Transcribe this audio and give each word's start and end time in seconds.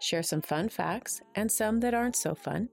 Share 0.00 0.22
some 0.22 0.42
fun 0.42 0.68
facts 0.68 1.20
and 1.34 1.50
some 1.50 1.80
that 1.80 1.94
aren't 1.94 2.16
so 2.16 2.34
fun. 2.34 2.68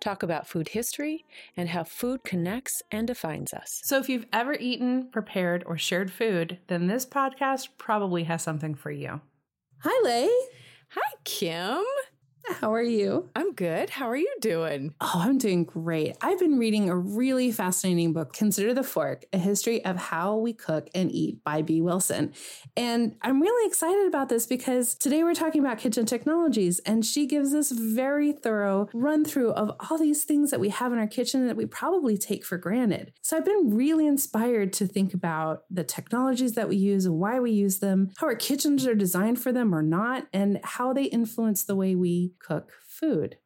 Talk 0.00 0.22
about 0.22 0.46
food 0.46 0.68
history 0.68 1.24
and 1.56 1.68
how 1.68 1.84
food 1.84 2.24
connects 2.24 2.82
and 2.90 3.06
defines 3.06 3.52
us. 3.52 3.80
So, 3.84 3.98
if 3.98 4.08
you've 4.08 4.26
ever 4.32 4.54
eaten, 4.54 5.08
prepared, 5.10 5.62
or 5.66 5.76
shared 5.76 6.10
food, 6.10 6.58
then 6.68 6.86
this 6.86 7.04
podcast 7.04 7.68
probably 7.76 8.24
has 8.24 8.42
something 8.42 8.74
for 8.74 8.90
you. 8.90 9.20
Hi, 9.80 10.00
Leigh. 10.02 10.48
Hi, 10.90 11.14
Kim. 11.24 11.84
How 12.50 12.72
are 12.72 12.82
you? 12.82 13.28
I'm 13.36 13.52
good. 13.52 13.90
How 13.90 14.08
are 14.08 14.16
you 14.16 14.34
doing? 14.40 14.94
Oh, 15.00 15.12
I'm 15.16 15.36
doing 15.36 15.64
great. 15.64 16.16
I've 16.22 16.38
been 16.38 16.58
reading 16.58 16.88
a 16.88 16.96
really 16.96 17.52
fascinating 17.52 18.12
book, 18.14 18.32
Consider 18.32 18.72
the 18.72 18.82
Fork 18.82 19.26
A 19.32 19.38
History 19.38 19.84
of 19.84 19.96
How 19.96 20.36
We 20.36 20.54
Cook 20.54 20.88
and 20.94 21.12
Eat 21.12 21.44
by 21.44 21.60
Bee 21.60 21.82
Wilson. 21.82 22.32
And 22.76 23.16
I'm 23.22 23.42
really 23.42 23.68
excited 23.68 24.06
about 24.06 24.30
this 24.30 24.46
because 24.46 24.94
today 24.94 25.22
we're 25.22 25.34
talking 25.34 25.60
about 25.60 25.78
kitchen 25.78 26.06
technologies, 26.06 26.80
and 26.80 27.04
she 27.04 27.26
gives 27.26 27.52
this 27.52 27.70
very 27.70 28.32
thorough 28.32 28.88
run 28.94 29.24
through 29.24 29.52
of 29.52 29.72
all 29.90 29.98
these 29.98 30.24
things 30.24 30.50
that 30.50 30.60
we 30.60 30.70
have 30.70 30.92
in 30.92 30.98
our 30.98 31.06
kitchen 31.06 31.46
that 31.46 31.56
we 31.56 31.66
probably 31.66 32.16
take 32.16 32.44
for 32.44 32.56
granted. 32.56 33.12
So 33.20 33.36
I've 33.36 33.44
been 33.44 33.76
really 33.76 34.06
inspired 34.06 34.72
to 34.74 34.86
think 34.86 35.12
about 35.12 35.64
the 35.70 35.84
technologies 35.84 36.54
that 36.54 36.68
we 36.68 36.76
use 36.76 37.04
and 37.04 37.18
why 37.18 37.40
we 37.40 37.50
use 37.50 37.78
them, 37.80 38.10
how 38.16 38.26
our 38.26 38.34
kitchens 38.34 38.86
are 38.86 38.94
designed 38.94 39.40
for 39.40 39.52
them 39.52 39.74
or 39.74 39.82
not, 39.82 40.26
and 40.32 40.60
how 40.64 40.92
they 40.94 41.04
influence 41.04 41.62
the 41.62 41.76
way 41.76 41.94
we 41.94 42.32
cook 42.38 42.72
food. 42.86 43.38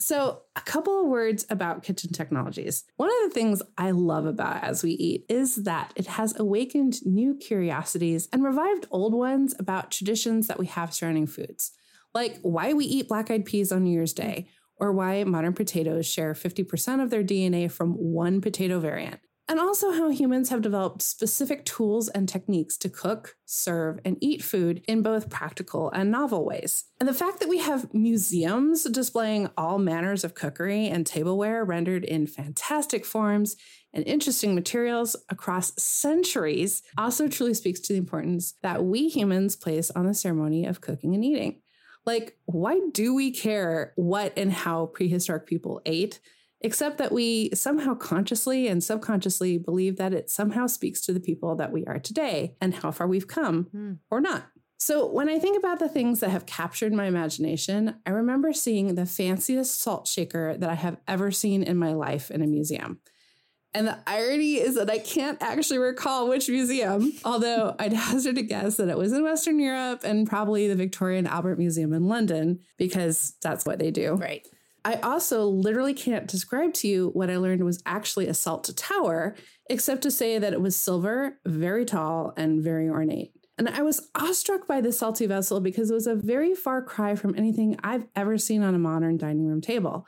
So, 0.00 0.42
a 0.56 0.60
couple 0.60 1.00
of 1.00 1.06
words 1.06 1.46
about 1.48 1.84
kitchen 1.84 2.12
technologies. 2.12 2.84
One 2.96 3.08
of 3.08 3.28
the 3.28 3.34
things 3.34 3.62
I 3.78 3.92
love 3.92 4.26
about 4.26 4.62
As 4.62 4.82
We 4.82 4.90
Eat 4.90 5.24
is 5.28 5.56
that 5.64 5.92
it 5.96 6.06
has 6.06 6.38
awakened 6.38 7.06
new 7.06 7.36
curiosities 7.36 8.28
and 8.32 8.42
revived 8.42 8.86
old 8.90 9.14
ones 9.14 9.54
about 9.58 9.92
traditions 9.92 10.48
that 10.48 10.58
we 10.58 10.66
have 10.66 10.92
surrounding 10.92 11.26
foods, 11.26 11.72
like 12.12 12.38
why 12.42 12.72
we 12.72 12.84
eat 12.84 13.08
black 13.08 13.30
eyed 13.30 13.44
peas 13.44 13.70
on 13.70 13.84
New 13.84 13.92
Year's 13.92 14.12
Day, 14.12 14.48
or 14.76 14.92
why 14.92 15.22
modern 15.24 15.52
potatoes 15.52 16.06
share 16.06 16.34
50% 16.34 17.02
of 17.02 17.10
their 17.10 17.22
DNA 17.22 17.70
from 17.70 17.92
one 17.92 18.40
potato 18.40 18.80
variant, 18.80 19.20
and 19.48 19.60
also 19.60 19.92
how 19.92 20.08
humans 20.08 20.48
have 20.48 20.62
developed 20.62 21.02
specific 21.02 21.64
tools 21.64 22.08
and 22.08 22.28
techniques 22.28 22.76
to 22.78 22.88
cook, 22.88 23.36
serve, 23.44 23.98
and 24.04 24.16
eat 24.20 24.42
food 24.42 24.82
in 24.88 25.02
both 25.02 25.28
practical 25.28 25.90
and 25.90 26.10
novel 26.10 26.44
ways. 26.46 26.84
And 26.98 27.08
the 27.08 27.14
fact 27.14 27.40
that 27.40 27.48
we 27.48 27.58
have 27.58 27.92
museums 27.92 28.84
displaying 28.84 29.50
all 29.56 29.78
manners 29.78 30.24
of 30.24 30.34
cookery 30.34 30.86
and 30.86 31.06
tableware 31.06 31.64
rendered 31.64 32.04
in 32.04 32.26
fantastic 32.26 33.04
forms 33.04 33.56
and 33.92 34.06
interesting 34.06 34.54
materials 34.54 35.14
across 35.28 35.72
centuries 35.80 36.82
also 36.96 37.28
truly 37.28 37.54
speaks 37.54 37.80
to 37.80 37.92
the 37.92 37.98
importance 37.98 38.54
that 38.62 38.84
we 38.84 39.08
humans 39.08 39.56
place 39.56 39.90
on 39.90 40.06
the 40.06 40.14
ceremony 40.14 40.64
of 40.64 40.80
cooking 40.80 41.14
and 41.14 41.24
eating. 41.24 41.60
Like, 42.06 42.36
why 42.46 42.80
do 42.92 43.14
we 43.14 43.30
care 43.30 43.92
what 43.96 44.32
and 44.36 44.52
how 44.52 44.86
prehistoric 44.86 45.46
people 45.46 45.80
ate? 45.86 46.20
Except 46.60 46.98
that 46.98 47.12
we 47.12 47.50
somehow 47.54 47.94
consciously 47.94 48.68
and 48.68 48.82
subconsciously 48.82 49.58
believe 49.58 49.96
that 49.96 50.14
it 50.14 50.30
somehow 50.30 50.66
speaks 50.66 51.00
to 51.02 51.12
the 51.12 51.20
people 51.20 51.56
that 51.56 51.72
we 51.72 51.84
are 51.84 51.98
today 51.98 52.56
and 52.60 52.74
how 52.74 52.90
far 52.90 53.06
we've 53.06 53.28
come 53.28 53.64
mm. 53.74 53.98
or 54.10 54.20
not. 54.20 54.44
So, 54.78 55.06
when 55.10 55.28
I 55.28 55.38
think 55.38 55.56
about 55.56 55.78
the 55.78 55.88
things 55.88 56.20
that 56.20 56.30
have 56.30 56.46
captured 56.46 56.92
my 56.92 57.06
imagination, 57.06 57.94
I 58.04 58.10
remember 58.10 58.52
seeing 58.52 58.94
the 58.94 59.06
fanciest 59.06 59.80
salt 59.80 60.06
shaker 60.06 60.56
that 60.58 60.68
I 60.68 60.74
have 60.74 60.98
ever 61.08 61.30
seen 61.30 61.62
in 61.62 61.76
my 61.76 61.94
life 61.94 62.30
in 62.30 62.42
a 62.42 62.46
museum. 62.46 63.00
And 63.74 63.88
the 63.88 63.98
irony 64.06 64.54
is 64.54 64.76
that 64.76 64.88
I 64.88 64.98
can't 64.98 65.42
actually 65.42 65.78
recall 65.78 66.28
which 66.28 66.48
museum, 66.48 67.12
although 67.24 67.74
I'd 67.78 67.92
hazard 67.92 68.38
a 68.38 68.42
guess 68.42 68.76
that 68.76 68.88
it 68.88 68.96
was 68.96 69.12
in 69.12 69.24
Western 69.24 69.58
Europe 69.58 70.02
and 70.04 70.28
probably 70.28 70.68
the 70.68 70.76
Victoria 70.76 71.18
and 71.18 71.28
Albert 71.28 71.58
Museum 71.58 71.92
in 71.92 72.06
London, 72.06 72.60
because 72.78 73.34
that's 73.42 73.66
what 73.66 73.78
they 73.80 73.90
do. 73.90 74.14
Right. 74.14 74.46
I 74.84 74.96
also 74.96 75.46
literally 75.46 75.94
can't 75.94 76.26
describe 76.26 76.74
to 76.74 76.88
you 76.88 77.10
what 77.14 77.30
I 77.30 77.38
learned 77.38 77.64
was 77.64 77.82
actually 77.86 78.28
a 78.28 78.34
salt 78.34 78.70
tower, 78.76 79.34
except 79.70 80.02
to 80.02 80.10
say 80.10 80.38
that 80.38 80.52
it 80.52 80.60
was 80.60 80.76
silver, 80.76 81.38
very 81.46 81.86
tall, 81.86 82.34
and 82.36 82.62
very 82.62 82.88
ornate. 82.88 83.32
And 83.56 83.68
I 83.68 83.82
was 83.82 84.08
awestruck 84.14 84.66
by 84.66 84.80
this 84.80 84.98
salty 84.98 85.26
vessel 85.26 85.60
because 85.60 85.90
it 85.90 85.94
was 85.94 86.06
a 86.06 86.14
very 86.14 86.54
far 86.54 86.82
cry 86.82 87.14
from 87.14 87.34
anything 87.36 87.78
I've 87.82 88.06
ever 88.14 88.36
seen 88.36 88.62
on 88.62 88.74
a 88.74 88.78
modern 88.78 89.16
dining 89.16 89.46
room 89.46 89.60
table. 89.60 90.06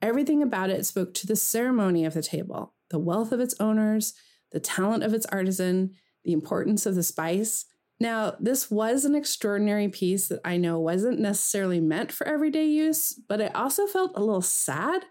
Everything 0.00 0.42
about 0.42 0.70
it 0.70 0.84
spoke 0.86 1.14
to 1.14 1.26
the 1.26 1.36
ceremony 1.36 2.04
of 2.04 2.14
the 2.14 2.22
table, 2.22 2.74
the 2.90 2.98
wealth 2.98 3.32
of 3.32 3.40
its 3.40 3.54
owners, 3.58 4.14
the 4.52 4.60
talent 4.60 5.02
of 5.02 5.14
its 5.14 5.26
artisan, 5.26 5.94
the 6.24 6.32
importance 6.32 6.86
of 6.86 6.94
the 6.94 7.02
spice, 7.02 7.64
now, 8.00 8.34
this 8.40 8.70
was 8.70 9.04
an 9.04 9.14
extraordinary 9.14 9.88
piece 9.88 10.26
that 10.28 10.40
I 10.44 10.56
know 10.56 10.80
wasn't 10.80 11.20
necessarily 11.20 11.80
meant 11.80 12.10
for 12.10 12.26
everyday 12.26 12.66
use, 12.66 13.12
but 13.12 13.40
I 13.40 13.46
also 13.48 13.86
felt 13.86 14.16
a 14.16 14.20
little 14.20 14.42
sad 14.42 15.04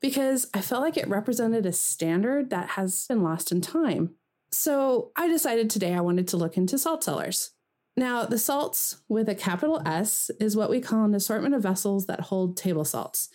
because 0.00 0.46
I 0.54 0.60
felt 0.60 0.82
like 0.82 0.96
it 0.96 1.08
represented 1.08 1.66
a 1.66 1.72
standard 1.72 2.50
that 2.50 2.70
has 2.70 3.06
been 3.08 3.22
lost 3.22 3.50
in 3.50 3.60
time. 3.60 4.14
So 4.52 5.10
I 5.16 5.26
decided 5.26 5.68
today 5.68 5.94
I 5.94 6.00
wanted 6.00 6.28
to 6.28 6.36
look 6.36 6.56
into 6.56 6.78
salt 6.78 7.02
cellars. 7.02 7.50
Now, 7.96 8.24
the 8.24 8.38
salts 8.38 9.02
with 9.08 9.28
a 9.28 9.34
capital 9.34 9.82
S 9.84 10.30
is 10.38 10.56
what 10.56 10.70
we 10.70 10.80
call 10.80 11.04
an 11.04 11.14
assortment 11.14 11.54
of 11.54 11.62
vessels 11.62 12.06
that 12.06 12.20
hold 12.20 12.56
table 12.56 12.84
salts, 12.84 13.28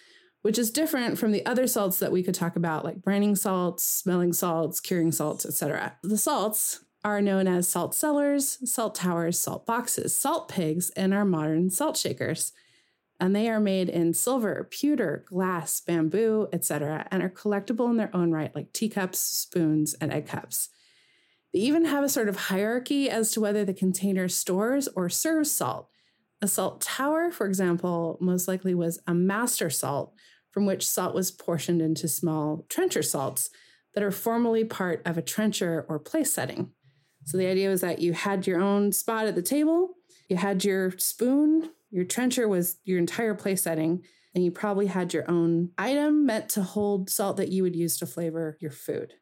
which 0.43 0.57
is 0.57 0.71
different 0.71 1.17
from 1.17 1.31
the 1.31 1.45
other 1.45 1.67
salts 1.67 1.99
that 1.99 2.11
we 2.11 2.23
could 2.23 2.35
talk 2.35 2.55
about, 2.55 2.85
like 2.85 3.01
braining 3.01 3.35
salts, 3.35 3.83
smelling 3.83 4.33
salts, 4.33 4.79
curing 4.79 5.11
salts, 5.11 5.45
etc. 5.45 5.97
The 6.03 6.17
salts 6.17 6.85
are 7.03 7.21
known 7.21 7.47
as 7.47 7.67
salt 7.67 7.95
cellars, 7.95 8.59
salt 8.69 8.95
towers, 8.95 9.39
salt 9.39 9.65
boxes, 9.65 10.15
salt 10.15 10.47
pigs, 10.47 10.89
and 10.91 11.13
our 11.13 11.25
modern 11.25 11.69
salt 11.69 11.97
shakers. 11.97 12.53
And 13.19 13.35
they 13.35 13.49
are 13.49 13.59
made 13.59 13.89
in 13.89 14.13
silver, 14.13 14.67
pewter, 14.69 15.25
glass, 15.27 15.79
bamboo, 15.79 16.47
etc., 16.51 17.07
and 17.11 17.21
are 17.21 17.29
collectible 17.29 17.89
in 17.89 17.97
their 17.97 18.15
own 18.15 18.31
right, 18.31 18.53
like 18.55 18.73
teacups, 18.73 19.19
spoons, 19.19 19.93
and 19.95 20.11
egg 20.11 20.27
cups. 20.27 20.69
They 21.53 21.59
even 21.59 21.85
have 21.85 22.03
a 22.03 22.09
sort 22.09 22.29
of 22.29 22.35
hierarchy 22.35 23.09
as 23.09 23.31
to 23.31 23.41
whether 23.41 23.65
the 23.65 23.73
container 23.73 24.27
stores 24.27 24.87
or 24.95 25.09
serves 25.09 25.51
salt. 25.51 25.89
A 26.41 26.47
salt 26.47 26.81
tower, 26.81 27.29
for 27.29 27.45
example, 27.45 28.17
most 28.19 28.47
likely 28.47 28.73
was 28.73 28.99
a 29.05 29.13
master 29.13 29.69
salt 29.69 30.13
from 30.49 30.65
which 30.65 30.87
salt 30.87 31.13
was 31.13 31.31
portioned 31.31 31.81
into 31.81 32.07
small 32.07 32.65
trencher 32.69 33.03
salts 33.03 33.49
that 33.93 34.03
are 34.03 34.11
formally 34.11 34.63
part 34.63 35.01
of 35.05 35.17
a 35.17 35.21
trencher 35.21 35.85
or 35.87 35.99
place 35.99 36.33
setting. 36.33 36.71
So 37.25 37.37
the 37.37 37.47
idea 37.47 37.69
was 37.69 37.81
that 37.81 37.99
you 37.99 38.13
had 38.13 38.47
your 38.47 38.59
own 38.59 38.91
spot 38.91 39.27
at 39.27 39.35
the 39.35 39.41
table, 39.41 39.95
you 40.29 40.37
had 40.37 40.63
your 40.63 40.91
spoon, 40.97 41.69
your 41.91 42.05
trencher 42.05 42.47
was 42.47 42.77
your 42.83 42.97
entire 42.97 43.35
place 43.35 43.63
setting, 43.63 44.03
and 44.33 44.43
you 44.43 44.51
probably 44.51 44.87
had 44.87 45.13
your 45.13 45.29
own 45.29 45.71
item 45.77 46.25
meant 46.25 46.49
to 46.49 46.63
hold 46.63 47.09
salt 47.09 47.37
that 47.37 47.51
you 47.51 47.63
would 47.63 47.75
use 47.75 47.97
to 47.97 48.05
flavor 48.05 48.57
your 48.61 48.71
food. 48.71 49.13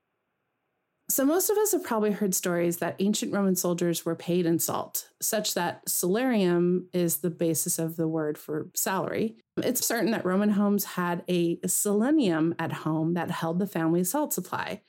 So, 1.10 1.26
most 1.26 1.50
of 1.50 1.58
us 1.58 1.72
have 1.72 1.84
probably 1.84 2.12
heard 2.12 2.36
stories 2.36 2.78
that 2.78 2.96
ancient 3.00 3.34
Roman 3.34 3.56
soldiers 3.56 4.06
were 4.06 4.16
paid 4.16 4.46
in 4.46 4.60
salt, 4.60 5.10
such 5.20 5.56
that 5.56 5.81
salarium 5.88 6.86
is 6.94 7.18
the 7.18 7.31
basis 7.31 7.80
of 7.80 7.96
the 7.96 8.08
word 8.08 8.38
for 8.38 8.70
salary. 8.76 9.38
It's 9.58 9.86
certain 9.86 10.12
that 10.12 10.24
Roman 10.24 10.52
homes 10.52 10.86
had 10.86 11.24
a 11.28 11.57
salinum 11.62 12.54
at 12.60 12.72
home 12.72 13.16
that 13.16 13.31
held 13.31 13.57
the 13.57 13.66
family's 13.66 14.12
salt 14.12 14.34
supply. 14.34 14.81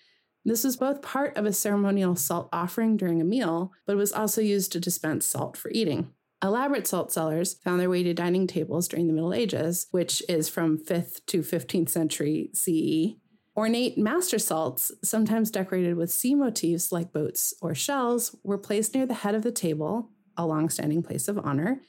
This 0.44 0.64
was 0.64 0.76
both 0.76 1.02
part 1.02 1.36
of 1.36 1.44
a 1.44 1.52
ceremonial 1.52 2.16
salt 2.16 2.48
offering 2.52 2.96
during 2.96 3.20
a 3.20 3.24
meal, 3.24 3.72
but 3.86 3.96
was 3.96 4.12
also 4.12 4.40
used 4.40 4.72
to 4.72 4.80
dispense 4.80 5.26
salt 5.26 5.56
for 5.56 5.70
eating. 5.70 6.10
Elaborate 6.42 6.86
salt 6.86 7.12
cellars 7.12 7.54
found 7.54 7.78
their 7.78 7.90
way 7.90 8.02
to 8.02 8.14
dining 8.14 8.46
tables 8.46 8.88
during 8.88 9.06
the 9.06 9.12
Middle 9.12 9.34
Ages, 9.34 9.86
which 9.90 10.22
is 10.28 10.48
from 10.48 10.78
5th 10.78 11.20
to 11.26 11.42
15th 11.42 11.90
century 11.90 12.50
CE. 12.54 13.18
Ornate 13.54 13.98
master 13.98 14.38
salts, 14.38 14.90
sometimes 15.04 15.50
decorated 15.50 15.96
with 15.96 16.10
sea 16.10 16.34
motifs 16.34 16.90
like 16.90 17.12
boats 17.12 17.52
or 17.60 17.74
shells, 17.74 18.34
were 18.42 18.56
placed 18.56 18.94
near 18.94 19.04
the 19.04 19.12
head 19.12 19.34
of 19.34 19.42
the 19.42 19.52
table, 19.52 20.08
a 20.36 20.46
long-standing 20.46 21.02
place 21.02 21.28
of 21.28 21.36
honor, 21.38 21.82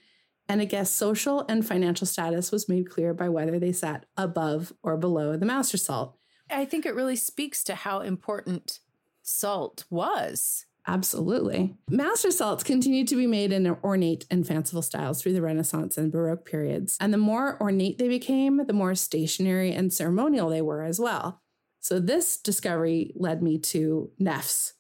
and 0.50 0.60
a 0.60 0.66
guest's 0.66 0.98
social 0.98 1.46
and 1.48 1.66
financial 1.66 2.06
status 2.06 2.52
was 2.52 2.68
made 2.68 2.90
clear 2.90 3.14
by 3.14 3.30
whether 3.30 3.58
they 3.58 3.72
sat 3.72 4.06
above 4.18 4.74
or 4.84 4.98
below 4.98 5.38
the 5.38 5.46
master 5.46 5.78
salt. 5.78 6.18
I 6.52 6.66
think 6.66 6.86
it 6.86 6.96
really 6.96 7.16
speaks 7.16 7.64
to 7.66 7.76
how 7.76 8.02
important 8.02 8.80
salt 9.24 9.86
was 9.90 10.66
Absolutely. 10.88 11.76
Master 11.90 12.32
salts 12.32 12.64
continued 12.64 13.08
to 13.10 13.16
be 13.16 13.28
made 13.28 13.52
in 13.52 13.68
ornate 13.84 14.26
and 14.32 14.48
fanciful 14.48 14.82
styles 14.82 15.22
through 15.22 15.34
the 15.34 15.42
Renaissance 15.42 15.98
and 15.98 16.12
Baroque 16.12 16.46
periods. 16.46 16.98
And 17.00 17.14
the 17.14 17.20
more 17.20 17.62
ornate 17.62 17.98
they 17.98 18.08
became, 18.08 18.66
the 18.66 18.74
more 18.74 18.96
stationary 18.96 19.72
and 19.74 19.94
ceremonial 19.94 20.50
they 20.50 20.62
were 20.62 20.84
as 20.84 21.00
well. 21.00 21.42
So 21.80 22.00
this 22.00 22.38
discovery 22.38 23.12
led 23.16 23.44
me 23.44 23.60
to 23.60 24.12
nefs. 24.20 24.74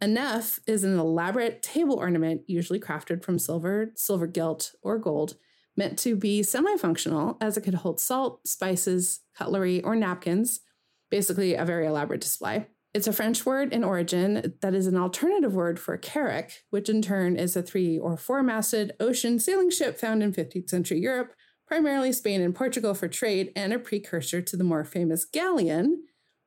A 0.00 0.06
nef 0.06 0.60
is 0.66 0.82
an 0.82 0.98
elaborate 0.98 1.62
table 1.62 1.96
ornament, 1.96 2.42
usually 2.46 2.80
crafted 2.80 3.22
from 3.22 3.38
silver, 3.38 3.92
silver 3.96 4.26
gilt, 4.26 4.72
or 4.82 4.98
gold, 4.98 5.36
meant 5.76 5.98
to 6.00 6.16
be 6.16 6.42
semi 6.42 6.76
functional 6.76 7.36
as 7.40 7.56
it 7.56 7.62
could 7.62 7.74
hold 7.74 8.00
salt, 8.00 8.46
spices, 8.46 9.20
cutlery, 9.36 9.82
or 9.82 9.94
napkins, 9.94 10.60
basically 11.10 11.54
a 11.54 11.64
very 11.64 11.86
elaborate 11.86 12.20
display. 12.20 12.66
It's 12.92 13.06
a 13.06 13.12
French 13.12 13.46
word 13.46 13.72
in 13.72 13.84
origin 13.84 14.54
that 14.62 14.74
is 14.74 14.88
an 14.88 14.96
alternative 14.96 15.54
word 15.54 15.78
for 15.78 15.96
carrack, 15.96 16.62
which 16.70 16.88
in 16.88 17.02
turn 17.02 17.36
is 17.36 17.54
a 17.56 17.62
three 17.62 17.98
or 17.98 18.16
four 18.16 18.42
masted 18.42 18.92
ocean 18.98 19.38
sailing 19.38 19.70
ship 19.70 19.98
found 19.98 20.22
in 20.22 20.32
15th 20.32 20.68
century 20.68 20.98
Europe, 20.98 21.32
primarily 21.68 22.12
Spain 22.12 22.40
and 22.40 22.54
Portugal 22.54 22.94
for 22.94 23.06
trade, 23.06 23.52
and 23.54 23.72
a 23.72 23.78
precursor 23.78 24.42
to 24.42 24.56
the 24.56 24.64
more 24.64 24.84
famous 24.84 25.24
galleon. 25.24 26.02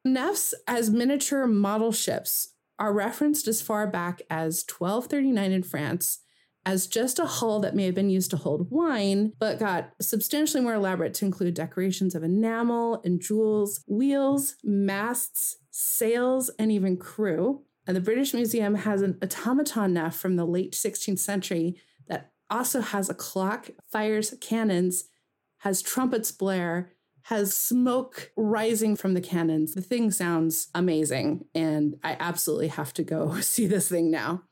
Nefs 0.06 0.54
as 0.68 0.90
miniature 0.90 1.48
model 1.48 1.94
ships 1.94 2.56
are 2.78 2.92
referenced 2.92 3.48
as 3.48 3.62
far 3.62 3.88
back 3.88 4.22
as 4.30 4.66
1239 4.68 5.52
in 5.54 5.64
France 5.64 6.23
as 6.66 6.88
just 6.88 7.20
a 7.20 7.26
hull 7.26 7.60
that 7.60 7.76
may 7.76 7.86
have 7.86 7.96
been 7.96 8.10
used 8.10 8.32
to 8.32 8.38
hold 8.38 8.72
wine, 8.72 9.34
but 9.40 9.60
got 9.60 9.92
substantially 10.02 10.64
more 10.64 10.76
elaborate 10.76 11.14
to 11.16 11.26
include 11.26 11.54
decorations 11.54 12.16
of 12.16 12.24
enamel 12.24 13.02
and 13.04 13.22
jewels, 13.22 13.84
wheels, 13.88 14.56
masts, 14.64 15.58
sails, 15.72 16.50
and 16.58 16.72
even 16.72 16.98
crew. 16.98 17.64
And 17.86 17.98
the 17.98 18.02
British 18.02 18.34
Museum 18.34 18.76
has 18.76 19.02
an 19.02 19.18
automaton 19.22 19.94
nef 19.94 20.16
from 20.16 20.38
the 20.38 20.46
late 20.46 20.74
16th 20.74 21.20
century 21.20 21.76
that 22.08 22.32
also 22.50 22.80
has 22.80 23.10
a 23.10 23.14
clock, 23.14 23.70
fires 23.92 24.34
cannons, 24.40 25.06
has 25.60 25.82
trumpets 25.82 26.32
blare, 26.32 26.94
has 27.24 27.56
smoke 27.56 28.32
rising 28.36 28.96
from 28.96 29.14
the 29.14 29.22
cannons. 29.22 29.74
The 29.74 29.82
thing 29.82 30.12
sounds 30.12 30.68
amazing, 30.76 31.46
and 31.56 31.96
I 32.04 32.18
absolutely 32.20 32.68
have 32.68 32.94
to 32.94 33.04
go 33.04 33.40
see 33.42 33.68
this 33.68 33.90
thing 33.90 34.12
now. 34.12 34.44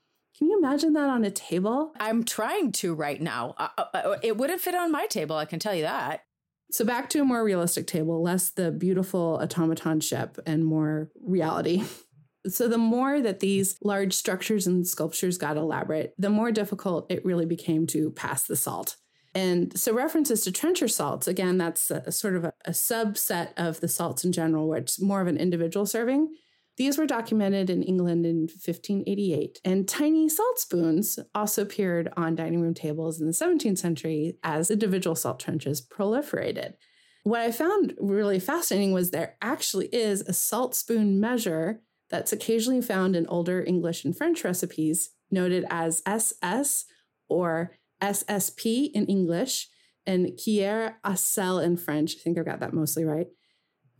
Can 0.41 0.49
you 0.49 0.57
imagine 0.57 0.93
that 0.93 1.07
on 1.07 1.23
a 1.23 1.29
table? 1.29 1.93
I'm 1.99 2.23
trying 2.23 2.71
to 2.71 2.95
right 2.95 3.21
now. 3.21 3.53
Uh, 3.59 3.67
uh, 3.77 3.83
uh, 3.93 4.17
it 4.23 4.37
wouldn't 4.37 4.59
fit 4.59 4.73
on 4.73 4.91
my 4.91 5.05
table, 5.05 5.35
I 5.35 5.45
can 5.45 5.59
tell 5.59 5.75
you 5.75 5.83
that. 5.83 6.23
So, 6.71 6.83
back 6.83 7.11
to 7.11 7.19
a 7.19 7.23
more 7.23 7.43
realistic 7.43 7.85
table, 7.85 8.23
less 8.23 8.49
the 8.49 8.71
beautiful 8.71 9.37
automaton 9.39 9.99
ship 9.99 10.39
and 10.47 10.65
more 10.65 11.11
reality. 11.21 11.83
So, 12.47 12.67
the 12.67 12.79
more 12.79 13.21
that 13.21 13.39
these 13.39 13.77
large 13.83 14.13
structures 14.13 14.65
and 14.65 14.87
sculptures 14.87 15.37
got 15.37 15.57
elaborate, 15.57 16.15
the 16.17 16.31
more 16.31 16.51
difficult 16.51 17.05
it 17.11 17.23
really 17.23 17.45
became 17.45 17.85
to 17.85 18.09
pass 18.09 18.41
the 18.41 18.55
salt. 18.55 18.95
And 19.35 19.77
so, 19.77 19.93
references 19.93 20.43
to 20.45 20.51
trencher 20.51 20.87
salts, 20.87 21.27
again, 21.27 21.59
that's 21.59 21.91
a, 21.91 22.01
a 22.07 22.11
sort 22.11 22.35
of 22.35 22.45
a, 22.45 22.53
a 22.65 22.71
subset 22.71 23.49
of 23.57 23.79
the 23.79 23.87
salts 23.87 24.25
in 24.25 24.31
general, 24.31 24.67
where 24.67 24.79
it's 24.79 24.99
more 24.99 25.21
of 25.21 25.27
an 25.27 25.37
individual 25.37 25.85
serving. 25.85 26.33
These 26.77 26.97
were 26.97 27.05
documented 27.05 27.69
in 27.69 27.83
England 27.83 28.25
in 28.25 28.41
1588, 28.41 29.59
and 29.65 29.87
tiny 29.87 30.29
salt 30.29 30.57
spoons 30.57 31.19
also 31.35 31.61
appeared 31.61 32.11
on 32.15 32.35
dining 32.35 32.61
room 32.61 32.73
tables 32.73 33.19
in 33.19 33.27
the 33.27 33.33
17th 33.33 33.77
century 33.77 34.37
as 34.43 34.71
individual 34.71 35.15
salt 35.15 35.39
trenches 35.39 35.81
proliferated. 35.81 36.73
What 37.23 37.41
I 37.41 37.51
found 37.51 37.93
really 37.99 38.39
fascinating 38.39 38.93
was 38.93 39.11
there 39.11 39.35
actually 39.41 39.87
is 39.87 40.21
a 40.21 40.33
salt 40.33 40.73
spoon 40.73 41.19
measure 41.19 41.81
that's 42.09 42.33
occasionally 42.33 42.81
found 42.81 43.15
in 43.15 43.27
older 43.27 43.63
English 43.63 44.03
and 44.03 44.17
French 44.17 44.43
recipes, 44.43 45.11
noted 45.29 45.65
as 45.69 46.01
SS 46.05 46.85
or 47.29 47.71
SSP 48.01 48.91
in 48.91 49.05
English 49.05 49.69
and 50.05 50.27
à 50.27 51.17
sel 51.17 51.59
in 51.59 51.77
French. 51.77 52.15
I 52.15 52.19
think 52.19 52.37
I've 52.37 52.45
got 52.45 52.59
that 52.59 52.73
mostly 52.73 53.05
right. 53.05 53.27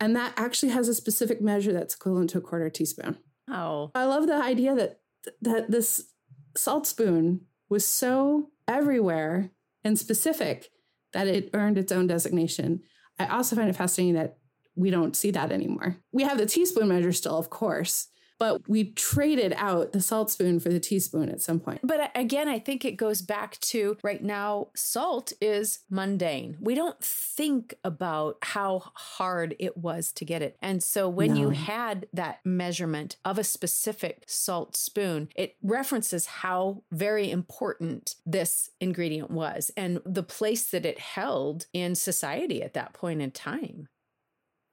And 0.02 0.16
that 0.16 0.34
actually 0.36 0.70
has 0.70 0.88
a 0.88 0.94
specific 0.94 1.40
measure 1.40 1.72
that's 1.72 1.94
equivalent 1.94 2.30
to 2.30 2.38
a 2.38 2.40
quarter 2.40 2.68
teaspoon. 2.68 3.18
Oh. 3.48 3.92
I 3.94 4.04
love 4.04 4.26
the 4.26 4.34
idea 4.34 4.74
that 4.74 4.98
that 5.40 5.70
this 5.70 6.08
salt 6.56 6.88
spoon 6.88 7.42
was 7.68 7.86
so 7.86 8.50
everywhere 8.66 9.52
and 9.84 9.96
specific 9.96 10.70
that 11.12 11.28
it 11.28 11.50
earned 11.54 11.78
its 11.78 11.92
own 11.92 12.08
designation. 12.08 12.82
I 13.20 13.26
also 13.26 13.54
find 13.54 13.70
it 13.70 13.76
fascinating 13.76 14.14
that 14.14 14.38
we 14.74 14.90
don't 14.90 15.14
see 15.14 15.30
that 15.30 15.52
anymore. 15.52 15.98
We 16.10 16.24
have 16.24 16.36
the 16.36 16.46
teaspoon 16.46 16.88
measure 16.88 17.12
still, 17.12 17.38
of 17.38 17.48
course, 17.48 18.08
but 18.42 18.68
we 18.68 18.90
traded 18.90 19.54
out 19.56 19.92
the 19.92 20.00
salt 20.00 20.28
spoon 20.28 20.58
for 20.58 20.68
the 20.68 20.80
teaspoon 20.80 21.28
at 21.28 21.40
some 21.40 21.60
point. 21.60 21.78
But 21.84 22.10
again, 22.16 22.48
I 22.48 22.58
think 22.58 22.84
it 22.84 22.96
goes 22.96 23.22
back 23.22 23.56
to 23.60 23.96
right 24.02 24.20
now, 24.20 24.70
salt 24.74 25.32
is 25.40 25.78
mundane. 25.88 26.56
We 26.58 26.74
don't 26.74 27.00
think 27.00 27.76
about 27.84 28.38
how 28.42 28.82
hard 28.96 29.54
it 29.60 29.76
was 29.76 30.10
to 30.14 30.24
get 30.24 30.42
it. 30.42 30.56
And 30.60 30.82
so 30.82 31.08
when 31.08 31.34
no. 31.34 31.40
you 31.40 31.50
had 31.50 32.08
that 32.14 32.40
measurement 32.44 33.14
of 33.24 33.38
a 33.38 33.44
specific 33.44 34.24
salt 34.26 34.74
spoon, 34.74 35.28
it 35.36 35.54
references 35.62 36.26
how 36.26 36.82
very 36.90 37.30
important 37.30 38.16
this 38.26 38.70
ingredient 38.80 39.30
was 39.30 39.70
and 39.76 40.00
the 40.04 40.24
place 40.24 40.68
that 40.70 40.84
it 40.84 40.98
held 40.98 41.66
in 41.72 41.94
society 41.94 42.60
at 42.60 42.74
that 42.74 42.92
point 42.92 43.22
in 43.22 43.30
time. 43.30 43.86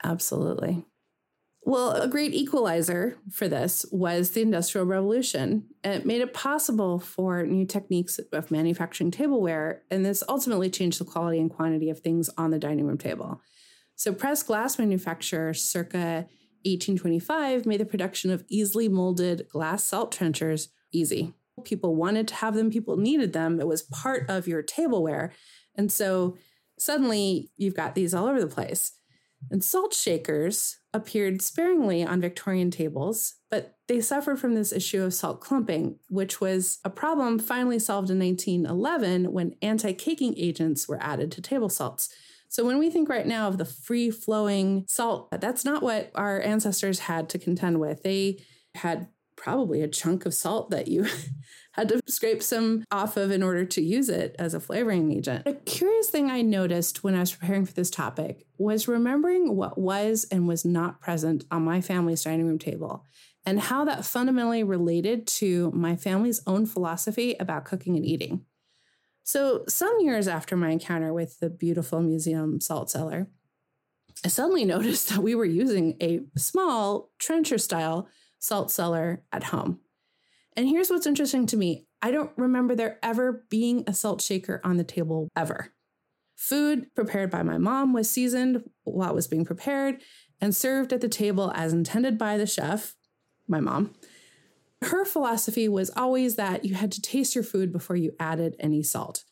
Absolutely. 0.03 0.85
Well, 1.61 1.91
a 1.91 2.07
great 2.07 2.33
equalizer 2.33 3.17
for 3.31 3.47
this 3.47 3.85
was 3.91 4.31
the 4.31 4.41
Industrial 4.41 4.87
Revolution. 4.87 5.65
It 5.83 6.05
made 6.05 6.21
it 6.21 6.33
possible 6.33 6.99
for 6.99 7.43
new 7.45 7.65
techniques 7.65 8.19
of 8.31 8.49
manufacturing 8.49 9.11
tableware, 9.11 9.83
and 9.91 10.05
this 10.05 10.23
ultimately 10.27 10.69
changed 10.69 10.99
the 10.99 11.05
quality 11.05 11.39
and 11.39 11.51
quantity 11.51 11.89
of 11.89 11.99
things 11.99 12.29
on 12.37 12.51
the 12.51 12.59
dining 12.59 12.87
room 12.87 12.97
table. 12.97 13.41
So, 13.95 14.13
pressed 14.13 14.47
glass 14.47 14.79
manufacture 14.79 15.53
circa 15.53 16.27
1825 16.65 17.65
made 17.65 17.79
the 17.79 17.85
production 17.85 18.31
of 18.31 18.45
easily 18.49 18.87
molded 18.87 19.47
glass 19.49 19.83
salt 19.83 20.11
trenchers 20.11 20.69
easy. 20.91 21.33
People 21.65 21.95
wanted 21.95 22.27
to 22.29 22.35
have 22.35 22.55
them, 22.55 22.71
people 22.71 22.97
needed 22.97 23.33
them. 23.33 23.59
It 23.59 23.67
was 23.67 23.81
part 23.83 24.29
of 24.29 24.47
your 24.47 24.61
tableware. 24.61 25.33
And 25.75 25.91
so 25.91 26.37
suddenly 26.77 27.51
you've 27.57 27.75
got 27.75 27.95
these 27.95 28.13
all 28.13 28.27
over 28.27 28.39
the 28.39 28.47
place. 28.47 28.93
And 29.51 29.63
salt 29.63 29.93
shakers 29.93 30.77
appeared 30.93 31.41
sparingly 31.41 32.03
on 32.03 32.21
Victorian 32.21 32.71
tables, 32.71 33.35
but 33.49 33.77
they 33.87 34.01
suffered 34.01 34.39
from 34.39 34.53
this 34.53 34.71
issue 34.71 35.03
of 35.03 35.13
salt 35.13 35.41
clumping, 35.41 35.97
which 36.09 36.41
was 36.41 36.79
a 36.83 36.89
problem 36.89 37.39
finally 37.39 37.79
solved 37.79 38.09
in 38.09 38.19
1911 38.19 39.31
when 39.31 39.55
anti 39.61 39.93
caking 39.93 40.35
agents 40.37 40.87
were 40.87 41.01
added 41.01 41.31
to 41.31 41.41
table 41.41 41.69
salts. 41.69 42.09
So 42.49 42.65
when 42.65 42.79
we 42.79 42.89
think 42.89 43.09
right 43.09 43.27
now 43.27 43.47
of 43.47 43.57
the 43.57 43.65
free 43.65 44.09
flowing 44.09 44.85
salt, 44.87 45.29
that's 45.39 45.63
not 45.63 45.83
what 45.83 46.11
our 46.15 46.41
ancestors 46.41 46.99
had 46.99 47.29
to 47.29 47.39
contend 47.39 47.79
with. 47.79 48.01
They 48.01 48.43
had 48.75 49.07
probably 49.35 49.81
a 49.81 49.87
chunk 49.87 50.25
of 50.25 50.33
salt 50.33 50.71
that 50.71 50.87
you 50.87 51.07
had 51.79 51.89
to 51.89 52.01
scrape 52.07 52.43
some 52.43 52.83
off 52.91 53.17
of 53.17 53.31
in 53.31 53.41
order 53.41 53.65
to 53.65 53.81
use 53.81 54.09
it 54.09 54.35
as 54.37 54.53
a 54.53 54.59
flavoring 54.59 55.11
agent. 55.11 55.43
A 55.45 55.53
curious 55.53 56.09
thing 56.09 56.29
I 56.29 56.41
noticed 56.41 57.03
when 57.03 57.15
I 57.15 57.21
was 57.21 57.33
preparing 57.33 57.65
for 57.65 57.73
this 57.73 57.89
topic 57.89 58.45
was 58.57 58.87
remembering 58.87 59.55
what 59.55 59.77
was 59.77 60.25
and 60.31 60.47
was 60.47 60.65
not 60.65 61.01
present 61.01 61.45
on 61.49 61.63
my 61.63 61.81
family's 61.81 62.23
dining 62.23 62.47
room 62.47 62.59
table 62.59 63.05
and 63.45 63.59
how 63.59 63.85
that 63.85 64.05
fundamentally 64.05 64.63
related 64.63 65.25
to 65.25 65.71
my 65.71 65.95
family's 65.95 66.41
own 66.45 66.65
philosophy 66.65 67.35
about 67.39 67.65
cooking 67.65 67.95
and 67.95 68.05
eating. 68.05 68.45
So, 69.23 69.63
some 69.67 69.99
years 69.99 70.27
after 70.27 70.57
my 70.57 70.71
encounter 70.71 71.13
with 71.13 71.39
the 71.39 71.49
beautiful 71.49 72.01
museum 72.01 72.59
salt 72.59 72.89
cellar, 72.89 73.27
I 74.25 74.27
suddenly 74.27 74.65
noticed 74.75 75.09
that 75.09 75.21
we 75.21 75.35
were 75.35 75.45
using 75.45 75.95
a 76.01 76.21
small 76.35 77.11
trencher 77.19 77.57
style 77.57 78.09
salt 78.39 78.71
cellar 78.71 79.23
at 79.31 79.45
home. 79.45 79.79
And 80.59 80.67
here's 80.67 80.89
what's 80.89 81.07
interesting 81.07 81.45
to 81.45 81.55
me 81.55 81.85
I 82.01 82.11
don't 82.11 82.31
remember 82.35 82.75
there 82.75 82.99
ever 83.01 83.45
being 83.49 83.85
a 83.87 83.93
salt 83.93 84.21
shaker 84.21 84.59
on 84.61 84.75
the 84.75 84.83
table 84.83 85.29
ever. 85.33 85.71
Food 86.35 86.93
prepared 86.95 87.29
by 87.29 87.43
my 87.43 87.57
mom 87.57 87.93
was 87.93 88.11
seasoned 88.11 88.69
while 88.83 89.11
it 89.11 89.15
was 89.15 89.27
being 89.27 89.45
prepared 89.45 90.01
and 90.41 90.53
served 90.53 90.91
at 90.91 90.99
the 90.99 91.07
table 91.07 91.49
as 91.55 91.71
intended 91.71 92.17
by 92.17 92.35
the 92.35 92.45
chef, 92.45 92.97
my 93.47 93.61
mom. 93.61 93.93
Her 94.81 95.05
philosophy 95.05 95.69
was 95.69 95.91
always 95.95 96.35
that 96.35 96.65
you 96.65 96.75
had 96.75 96.91
to 96.91 97.01
taste 97.01 97.35
your 97.35 97.45
food 97.45 97.71
before 97.71 97.95
you 97.95 98.11
added 98.19 98.57
any 98.59 98.83
salt. 98.83 99.23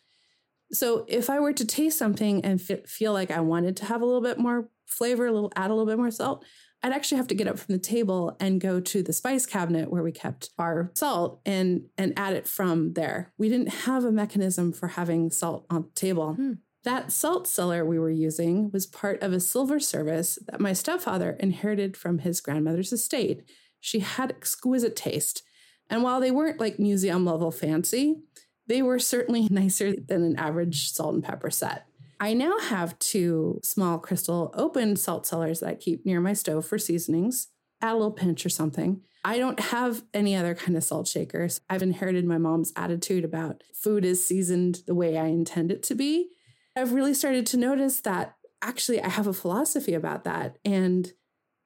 So 0.72 1.03
if 1.10 1.29
I 1.29 1.41
were 1.41 1.51
to 1.51 1.65
taste 1.65 2.00
something 2.00 2.39
and 2.46 2.62
feel 2.62 3.12
like 3.12 3.31
I 3.31 3.41
wanted 3.41 3.75
to 3.77 3.86
have 3.86 4.01
a 4.01 4.05
little 4.05 4.22
bit 4.22 4.38
more 4.38 4.69
flavor, 4.86 5.25
a 5.25 5.34
little 5.34 5.51
add 5.57 5.72
a 5.72 5.74
little 5.74 5.91
bit 5.91 5.98
more 5.98 6.10
salt, 6.10 6.46
I'd 6.84 6.93
actually 6.93 7.17
have 7.17 7.27
to 7.27 7.36
get 7.36 7.48
up 7.48 7.57
from 7.57 7.74
the 7.74 7.79
table 7.79 8.38
and 8.39 8.62
go 8.62 8.79
to 8.79 9.01
the 9.01 9.13
spice 9.13 9.46
cabinet 9.46 9.91
where 9.91 10.03
we 10.03 10.12
kept 10.12 10.51
our 10.60 10.91
salt 10.96 11.41
and 11.46 11.86
and 11.98 12.13
add 12.17 12.34
it 12.34 12.48
from 12.48 12.93
there. 12.93 13.34
We 13.38 13.50
didn't 13.50 13.69
have 13.69 14.05
a 14.05 14.12
mechanism 14.12 14.72
for 14.72 14.89
having 14.89 15.31
salt 15.31 15.65
on 15.69 15.84
the 15.84 15.89
table. 15.96 16.34
Hmm. 16.34 16.53
That 16.84 17.12
salt 17.12 17.48
cellar 17.48 17.84
we 17.84 18.00
were 18.00 18.12
using 18.12 18.72
was 18.72 18.86
part 18.86 19.22
of 19.22 19.34
a 19.34 19.41
silver 19.41 19.79
service 19.79 20.39
that 20.48 20.62
my 20.62 20.72
stepfather 20.72 21.31
inherited 21.39 21.98
from 21.98 22.19
his 22.19 22.39
grandmother's 22.39 22.93
estate. 22.93 23.43
She 23.81 24.00
had 24.00 24.31
exquisite 24.31 24.96
taste. 24.96 25.43
And 25.89 26.03
while 26.03 26.22
they 26.22 26.31
weren't 26.31 26.60
like 26.60 26.79
museum 26.79 27.25
level 27.25 27.51
fancy, 27.51 28.22
they 28.67 28.81
were 28.81 29.00
certainly 29.00 29.48
nicer 29.51 29.96
than 29.96 30.24
an 30.24 30.36
average 30.38 30.91
salt 30.91 31.15
and 31.15 31.24
pepper 31.24 31.50
set. 31.50 31.87
I 32.19 32.33
now 32.33 32.57
have 32.59 32.97
two 33.00 33.59
small 33.63 34.00
crystal 34.00 34.51
open 34.55 34.95
salt 34.95 35.25
cellars 35.25 35.59
that 35.59 35.69
I 35.69 35.75
keep 35.75 36.05
near 36.05 36.19
my 36.19 36.33
stove 36.33 36.65
for 36.65 36.77
seasonings, 36.77 37.50
add 37.81 37.93
a 37.93 37.95
little 37.95 38.12
pinch 38.12 38.45
or 38.45 38.50
something. 38.50 39.01
I 39.24 39.38
don't 39.38 39.59
have 39.59 40.03
any 40.13 40.36
other 40.36 40.55
kind 40.55 40.77
of 40.77 40.83
salt 40.83 41.07
shakers. 41.07 41.62
I've 41.69 41.83
inherited 41.83 42.25
my 42.25 42.38
mom's 42.38 42.71
attitude 42.75 43.25
about 43.25 43.62
food 43.74 44.05
is 44.05 44.25
seasoned 44.25 44.83
the 44.88 44.95
way 44.95 45.17
I 45.17 45.25
intend 45.25 45.71
it 45.71 45.83
to 45.83 45.95
be. 45.95 46.29
I've 46.75 46.93
really 46.93 47.13
started 47.13 47.45
to 47.47 47.57
notice 47.57 48.00
that 48.01 48.36
actually 48.62 49.01
I 49.01 49.09
have 49.09 49.27
a 49.27 49.33
philosophy 49.33 49.93
about 49.93 50.24
that. 50.24 50.57
And 50.63 51.12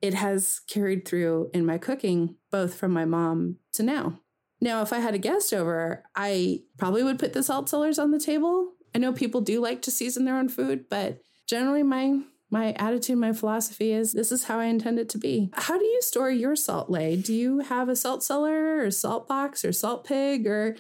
it 0.02 0.16
has 0.16 0.62
carried 0.68 1.08
through 1.08 1.52
in 1.54 1.66
my 1.66 1.78
cooking, 1.78 2.36
both 2.50 2.74
from 2.74 2.92
my 2.92 3.06
mom 3.06 3.58
to 3.74 3.84
now. 3.84 4.20
Now, 4.60 4.82
if 4.82 4.94
I 4.94 5.00
had 5.00 5.16
a 5.16 5.20
guest 5.20 5.54
over, 5.54 6.04
I 6.16 6.62
probably 6.78 7.04
would 7.04 7.20
put 7.20 7.34
the 7.34 7.44
salt 7.44 7.70
cellars 7.70 8.00
on 8.00 8.12
the 8.12 8.20
table. 8.20 8.74
I 8.94 9.00
know 9.00 9.14
people 9.14 9.42
do 9.42 9.60
like 9.60 9.82
to 9.84 9.92
season 9.92 10.26
their 10.26 10.38
own 10.38 10.50
food, 10.50 10.86
but 10.90 11.22
generally 11.48 11.84
my 11.84 12.20
my 12.52 12.74
attitude, 12.74 13.18
my 13.18 13.32
philosophy 13.32 13.94
is 13.94 14.12
this 14.12 14.30
is 14.30 14.44
how 14.44 14.60
I 14.60 14.66
intend 14.66 15.00
it 15.00 15.08
to 15.10 15.18
be. 15.18 15.50
How 15.54 15.80
do 15.80 15.86
you 15.86 16.02
store 16.02 16.30
your 16.30 16.58
salt 16.58 16.90
Leigh? 16.90 17.16
Do 17.16 17.34
you 17.34 17.60
have 17.60 17.88
a 17.88 17.96
salt 17.96 18.24
cellar 18.24 18.84
or 18.84 18.92
salt 18.92 19.26
box 19.26 19.64
or 19.64 19.72
salt 19.72 20.04
pig 20.04 20.46
or 20.46 20.76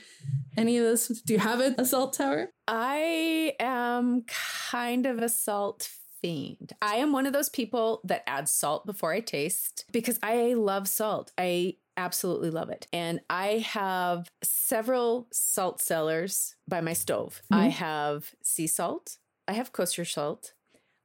any 0.58 0.77
of 0.77 0.84
those? 0.84 1.08
Do 1.08 1.34
you 1.34 1.39
have 1.39 1.62
a, 1.62 1.74
a 1.77 1.86
salt 1.86 2.13
tower? 2.13 2.50
I 2.68 3.53
am 3.58 4.25
kind 4.70 5.06
of 5.06 5.20
a 5.20 5.30
salt 5.30 5.89
fiend. 6.22 6.74
I 6.82 6.96
am 6.96 7.13
one 7.13 7.25
of 7.25 7.32
those 7.32 7.50
people 7.50 8.01
that 8.03 8.30
adds 8.30 8.51
salt 8.51 8.86
before 8.86 9.13
I 9.13 9.22
taste 9.22 9.86
because 9.94 10.20
I 10.22 10.53
love 10.53 10.89
salt. 10.89 11.32
I 11.38 11.75
absolutely 12.01 12.50
love 12.50 12.70
it. 12.70 12.88
And 12.91 13.22
I 13.29 13.60
have 13.60 14.29
several 14.43 15.27
salt 15.31 15.79
cellars 15.79 16.55
by 16.67 16.81
my 16.81 16.93
stove. 16.93 17.41
Mm-hmm. 17.46 17.62
I 17.62 17.67
have 17.67 18.31
sea 18.43 18.67
salt, 18.67 19.17
I 19.48 19.53
have 19.53 19.72
kosher 19.72 20.05
salt, 20.05 20.53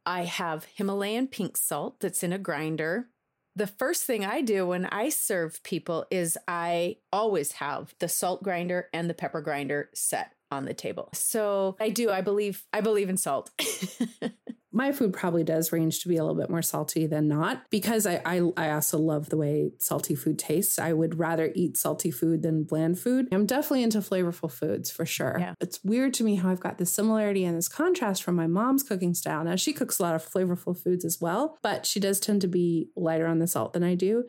I 0.04 0.24
have 0.24 0.64
Himalayan 0.74 1.26
pink 1.28 1.56
salt 1.56 2.00
that's 2.00 2.22
in 2.22 2.32
a 2.32 2.38
grinder. 2.38 3.08
The 3.54 3.66
first 3.66 4.04
thing 4.04 4.24
I 4.24 4.42
do 4.42 4.66
when 4.66 4.86
I 4.86 5.08
serve 5.08 5.62
people 5.62 6.06
is 6.10 6.38
I 6.46 6.96
always 7.12 7.52
have 7.52 7.94
the 8.00 8.08
salt 8.08 8.42
grinder 8.42 8.88
and 8.92 9.08
the 9.08 9.14
pepper 9.14 9.40
grinder 9.40 9.90
set 9.94 10.32
on 10.50 10.64
the 10.64 10.74
table. 10.74 11.08
So 11.14 11.76
I 11.80 11.88
do. 11.90 12.10
I 12.10 12.20
believe. 12.20 12.64
I 12.72 12.80
believe 12.80 13.08
in 13.08 13.16
salt. 13.16 13.50
my 14.76 14.92
food 14.92 15.14
probably 15.14 15.42
does 15.42 15.72
range 15.72 16.00
to 16.00 16.08
be 16.08 16.18
a 16.18 16.22
little 16.22 16.38
bit 16.38 16.50
more 16.50 16.60
salty 16.60 17.06
than 17.06 17.26
not 17.26 17.62
because 17.70 18.06
I, 18.06 18.20
I, 18.26 18.42
I 18.58 18.70
also 18.72 18.98
love 18.98 19.30
the 19.30 19.38
way 19.38 19.72
salty 19.78 20.14
food 20.14 20.38
tastes. 20.38 20.78
I 20.78 20.92
would 20.92 21.18
rather 21.18 21.50
eat 21.54 21.78
salty 21.78 22.10
food 22.10 22.42
than 22.42 22.64
bland 22.64 22.98
food. 22.98 23.26
I'm 23.32 23.46
definitely 23.46 23.84
into 23.84 24.00
flavorful 24.00 24.52
foods 24.52 24.90
for 24.90 25.06
sure. 25.06 25.38
Yeah. 25.40 25.54
It's 25.60 25.82
weird 25.82 26.12
to 26.14 26.24
me 26.24 26.34
how 26.34 26.50
I've 26.50 26.60
got 26.60 26.76
this 26.76 26.92
similarity 26.92 27.42
and 27.46 27.56
this 27.56 27.68
contrast 27.68 28.22
from 28.22 28.36
my 28.36 28.46
mom's 28.46 28.82
cooking 28.82 29.14
style. 29.14 29.42
Now 29.44 29.56
she 29.56 29.72
cooks 29.72 29.98
a 29.98 30.02
lot 30.02 30.14
of 30.14 30.22
flavorful 30.22 30.78
foods 30.78 31.06
as 31.06 31.22
well, 31.22 31.56
but 31.62 31.86
she 31.86 31.98
does 31.98 32.20
tend 32.20 32.42
to 32.42 32.48
be 32.48 32.90
lighter 32.94 33.26
on 33.26 33.38
the 33.38 33.46
salt 33.46 33.72
than 33.72 33.82
I 33.82 33.94
do. 33.94 34.24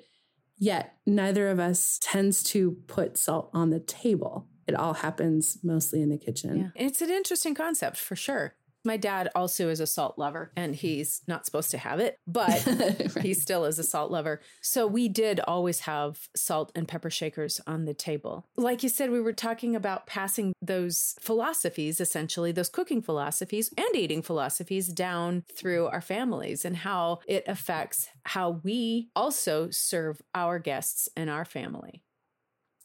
Yet 0.58 0.94
neither 1.06 1.50
of 1.50 1.60
us 1.60 2.00
tends 2.02 2.42
to 2.44 2.78
put 2.88 3.18
salt 3.18 3.50
on 3.54 3.70
the 3.70 3.82
table. 3.82 4.48
It 4.66 4.76
all 4.76 4.94
happens 4.94 5.58
mostly 5.62 6.02
in 6.02 6.10
the 6.10 6.18
kitchen. 6.18 6.72
Yeah. 6.74 6.86
It's 6.88 7.02
an 7.02 7.10
interesting 7.10 7.54
concept 7.54 7.98
for 7.98 8.16
sure. 8.16 8.56
My 8.84 8.98
dad 8.98 9.30
also 9.36 9.70
is 9.70 9.80
a 9.80 9.88
salt 9.88 10.18
lover 10.18 10.52
and 10.56 10.76
he's 10.76 11.22
not 11.28 11.46
supposed 11.46 11.72
to 11.72 11.78
have 11.78 12.00
it, 12.00 12.20
but 12.26 12.66
right. 13.16 13.24
he 13.24 13.34
still 13.34 13.66
is 13.66 13.80
a 13.80 13.84
salt 13.84 14.12
lover. 14.12 14.42
So 14.62 14.88
we 14.88 15.10
did 15.10 15.40
always 15.42 15.82
have 15.82 16.28
salt 16.36 16.72
and 16.76 16.88
pepper 16.88 17.10
shakers 17.10 17.60
on 17.68 17.86
the 17.86 17.94
table. 17.94 18.46
Like 18.56 18.84
you 18.84 18.90
said, 18.90 19.12
we 19.12 19.22
were 19.22 19.34
talking 19.34 19.76
about 19.76 20.08
passing 20.08 20.54
those 20.62 21.16
philosophies, 21.20 22.00
essentially, 22.00 22.52
those 22.52 22.70
cooking 22.70 23.02
philosophies 23.02 23.72
and 23.78 23.96
eating 23.96 24.22
philosophies 24.22 24.88
down 24.88 25.44
through 25.54 25.88
our 25.88 26.02
families 26.02 26.64
and 26.66 26.78
how 26.78 27.20
it 27.28 27.44
affects 27.48 28.08
how 28.24 28.62
we 28.64 29.10
also 29.16 29.70
serve 29.70 30.22
our 30.34 30.60
guests 30.60 31.10
and 31.16 31.30
our 31.30 31.46
family. 31.46 32.04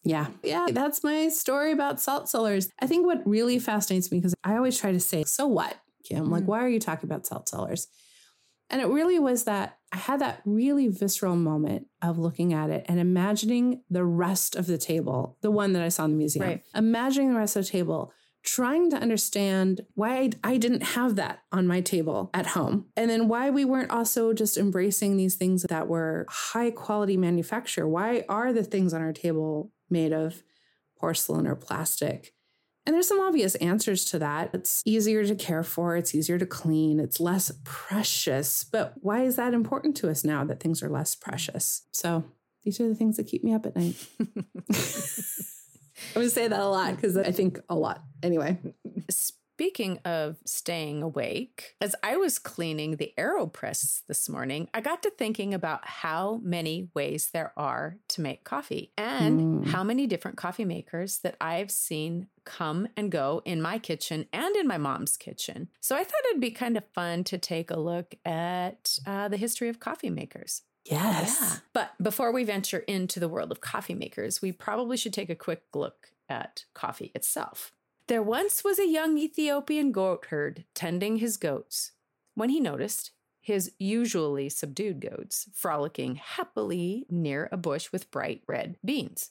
Yeah. 0.04 0.28
Yeah. 0.42 0.68
That's 0.70 1.04
my 1.04 1.28
story 1.28 1.72
about 1.72 2.00
salt 2.00 2.28
cellars. 2.28 2.68
I 2.80 2.86
think 2.86 3.06
what 3.06 3.26
really 3.26 3.58
fascinates 3.58 4.10
me, 4.10 4.18
because 4.18 4.34
I 4.42 4.56
always 4.56 4.78
try 4.78 4.92
to 4.92 5.00
say, 5.00 5.24
so 5.24 5.46
what? 5.46 5.76
Kim? 6.04 6.30
Like, 6.30 6.44
mm. 6.44 6.46
why 6.46 6.64
are 6.64 6.68
you 6.68 6.80
talking 6.80 7.08
about 7.08 7.26
salt 7.26 7.48
cellars? 7.48 7.86
And 8.72 8.80
it 8.80 8.88
really 8.88 9.18
was 9.18 9.44
that 9.44 9.78
I 9.92 9.98
had 9.98 10.20
that 10.20 10.40
really 10.46 10.88
visceral 10.88 11.36
moment 11.36 11.86
of 12.00 12.18
looking 12.18 12.54
at 12.54 12.70
it 12.70 12.86
and 12.88 12.98
imagining 12.98 13.82
the 13.90 14.04
rest 14.04 14.56
of 14.56 14.66
the 14.66 14.78
table, 14.78 15.36
the 15.42 15.50
one 15.50 15.74
that 15.74 15.82
I 15.82 15.90
saw 15.90 16.06
in 16.06 16.12
the 16.12 16.16
museum, 16.16 16.46
right. 16.46 16.62
imagining 16.74 17.32
the 17.32 17.38
rest 17.38 17.54
of 17.54 17.66
the 17.66 17.70
table, 17.70 18.14
trying 18.42 18.90
to 18.90 18.96
understand 18.96 19.82
why 19.94 20.16
I, 20.16 20.30
I, 20.42 20.56
didn't 20.56 20.82
have 20.82 21.16
that 21.16 21.40
on 21.52 21.66
my 21.66 21.80
table 21.80 22.30
at 22.34 22.48
home. 22.48 22.86
And 22.96 23.10
then 23.10 23.28
why 23.28 23.50
we 23.50 23.64
weren't 23.64 23.90
also 23.90 24.32
just 24.32 24.56
embracing 24.56 25.16
these 25.16 25.36
things 25.36 25.62
that 25.68 25.86
were 25.86 26.26
high 26.28 26.70
quality 26.70 27.16
manufacture. 27.16 27.86
Why 27.86 28.24
are 28.28 28.52
the 28.52 28.64
things 28.64 28.92
on 28.94 29.02
our 29.02 29.12
table 29.12 29.70
made 29.92 30.12
of 30.12 30.42
porcelain 30.98 31.46
or 31.46 31.54
plastic? 31.54 32.34
And 32.84 32.94
there's 32.94 33.06
some 33.06 33.20
obvious 33.20 33.54
answers 33.56 34.04
to 34.06 34.18
that. 34.18 34.50
It's 34.52 34.82
easier 34.84 35.24
to 35.24 35.36
care 35.36 35.62
for, 35.62 35.96
it's 35.96 36.14
easier 36.14 36.38
to 36.38 36.46
clean, 36.46 36.98
it's 36.98 37.20
less 37.20 37.52
precious. 37.62 38.64
But 38.64 38.94
why 39.00 39.22
is 39.22 39.36
that 39.36 39.54
important 39.54 39.96
to 39.98 40.10
us 40.10 40.24
now 40.24 40.44
that 40.44 40.58
things 40.58 40.82
are 40.82 40.88
less 40.88 41.14
precious? 41.14 41.82
So 41.92 42.24
these 42.64 42.80
are 42.80 42.88
the 42.88 42.96
things 42.96 43.16
that 43.18 43.28
keep 43.28 43.44
me 43.44 43.54
up 43.54 43.66
at 43.66 43.76
night. 43.76 43.94
I'm 44.18 46.14
going 46.14 46.26
to 46.26 46.30
say 46.30 46.48
that 46.48 46.58
a 46.58 46.66
lot 46.66 46.96
because 46.96 47.16
I 47.16 47.30
think 47.30 47.60
a 47.68 47.76
lot. 47.76 48.02
Anyway. 48.22 48.58
Speaking 49.56 49.98
of 50.04 50.38
staying 50.46 51.02
awake, 51.02 51.76
as 51.80 51.94
I 52.02 52.16
was 52.16 52.38
cleaning 52.38 52.96
the 52.96 53.12
AeroPress 53.18 54.02
this 54.08 54.28
morning, 54.28 54.68
I 54.72 54.80
got 54.80 55.02
to 55.02 55.10
thinking 55.10 55.52
about 55.52 55.86
how 55.86 56.40
many 56.42 56.88
ways 56.94 57.30
there 57.32 57.52
are 57.56 57.98
to 58.08 58.22
make 58.22 58.44
coffee 58.44 58.92
and 58.96 59.64
mm. 59.64 59.66
how 59.66 59.84
many 59.84 60.06
different 60.06 60.38
coffee 60.38 60.64
makers 60.64 61.18
that 61.18 61.36
I've 61.40 61.70
seen 61.70 62.28
come 62.44 62.88
and 62.96 63.12
go 63.12 63.42
in 63.44 63.60
my 63.60 63.78
kitchen 63.78 64.26
and 64.32 64.56
in 64.56 64.66
my 64.66 64.78
mom's 64.78 65.16
kitchen. 65.18 65.68
So 65.80 65.96
I 65.96 66.02
thought 66.02 66.24
it'd 66.30 66.40
be 66.40 66.50
kind 66.50 66.76
of 66.76 66.84
fun 66.94 67.22
to 67.24 67.36
take 67.38 67.70
a 67.70 67.78
look 67.78 68.14
at 68.24 68.98
uh, 69.06 69.28
the 69.28 69.36
history 69.36 69.68
of 69.68 69.78
coffee 69.78 70.10
makers. 70.10 70.62
Yes. 70.84 71.38
Yeah. 71.40 71.56
But 71.74 71.92
before 72.02 72.32
we 72.32 72.42
venture 72.44 72.78
into 72.80 73.20
the 73.20 73.28
world 73.28 73.52
of 73.52 73.60
coffee 73.60 73.94
makers, 73.94 74.42
we 74.42 74.50
probably 74.50 74.96
should 74.96 75.12
take 75.12 75.30
a 75.30 75.36
quick 75.36 75.62
look 75.74 76.08
at 76.28 76.64
coffee 76.74 77.12
itself. 77.14 77.72
There 78.12 78.22
once 78.22 78.62
was 78.62 78.78
a 78.78 78.86
young 78.86 79.16
Ethiopian 79.16 79.90
goat 79.90 80.26
herd 80.26 80.66
tending 80.74 81.16
his 81.16 81.38
goats 81.38 81.92
when 82.34 82.50
he 82.50 82.60
noticed 82.60 83.12
his 83.40 83.72
usually 83.78 84.50
subdued 84.50 85.00
goats 85.00 85.48
frolicking 85.54 86.16
happily 86.16 87.06
near 87.08 87.48
a 87.50 87.56
bush 87.56 87.90
with 87.90 88.10
bright 88.10 88.42
red 88.46 88.76
beans. 88.84 89.30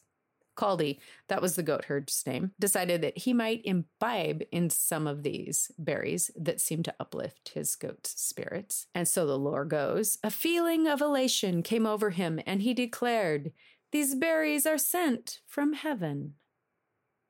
Kaldi, 0.58 0.98
that 1.28 1.44
was 1.44 1.56
the 1.56 1.62
goat 1.62 1.86
herd's 1.86 2.26
name, 2.26 2.54
decided 2.60 3.04
that 3.04 3.20
he 3.20 3.34
might 3.34 3.62
imbibe 3.66 4.42
in 4.52 4.72
some 4.72 5.06
of 5.06 5.22
these 5.22 5.72
berries 5.78 6.32
that 6.36 6.60
seemed 6.60 6.86
to 6.86 6.96
uplift 7.00 7.50
his 7.50 7.76
goat's 7.76 8.20
spirits. 8.20 8.88
And 8.96 9.08
so 9.08 9.28
the 9.28 9.38
lore 9.38 9.64
goes 9.64 10.18
a 10.24 10.32
feeling 10.32 10.88
of 10.88 11.02
elation 11.02 11.62
came 11.62 11.86
over 11.86 12.10
him, 12.10 12.40
and 12.48 12.64
he 12.64 12.74
declared, 12.74 13.52
These 13.92 14.16
berries 14.16 14.66
are 14.66 14.80
sent 14.80 15.42
from 15.46 15.74
heaven. 15.74 16.34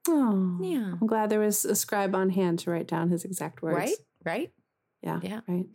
Oh, 0.07 0.57
yeah. 0.61 0.93
I'm 0.99 1.07
glad 1.07 1.29
there 1.29 1.39
was 1.39 1.63
a 1.65 1.75
scribe 1.75 2.15
on 2.15 2.29
hand 2.31 2.59
to 2.59 2.71
write 2.71 2.87
down 2.87 3.09
his 3.09 3.23
exact 3.23 3.61
words. 3.61 3.75
Right, 3.75 3.95
right. 4.25 4.51
Yeah. 5.03 5.19
Yeah. 5.23 5.39
Right. 5.47 5.65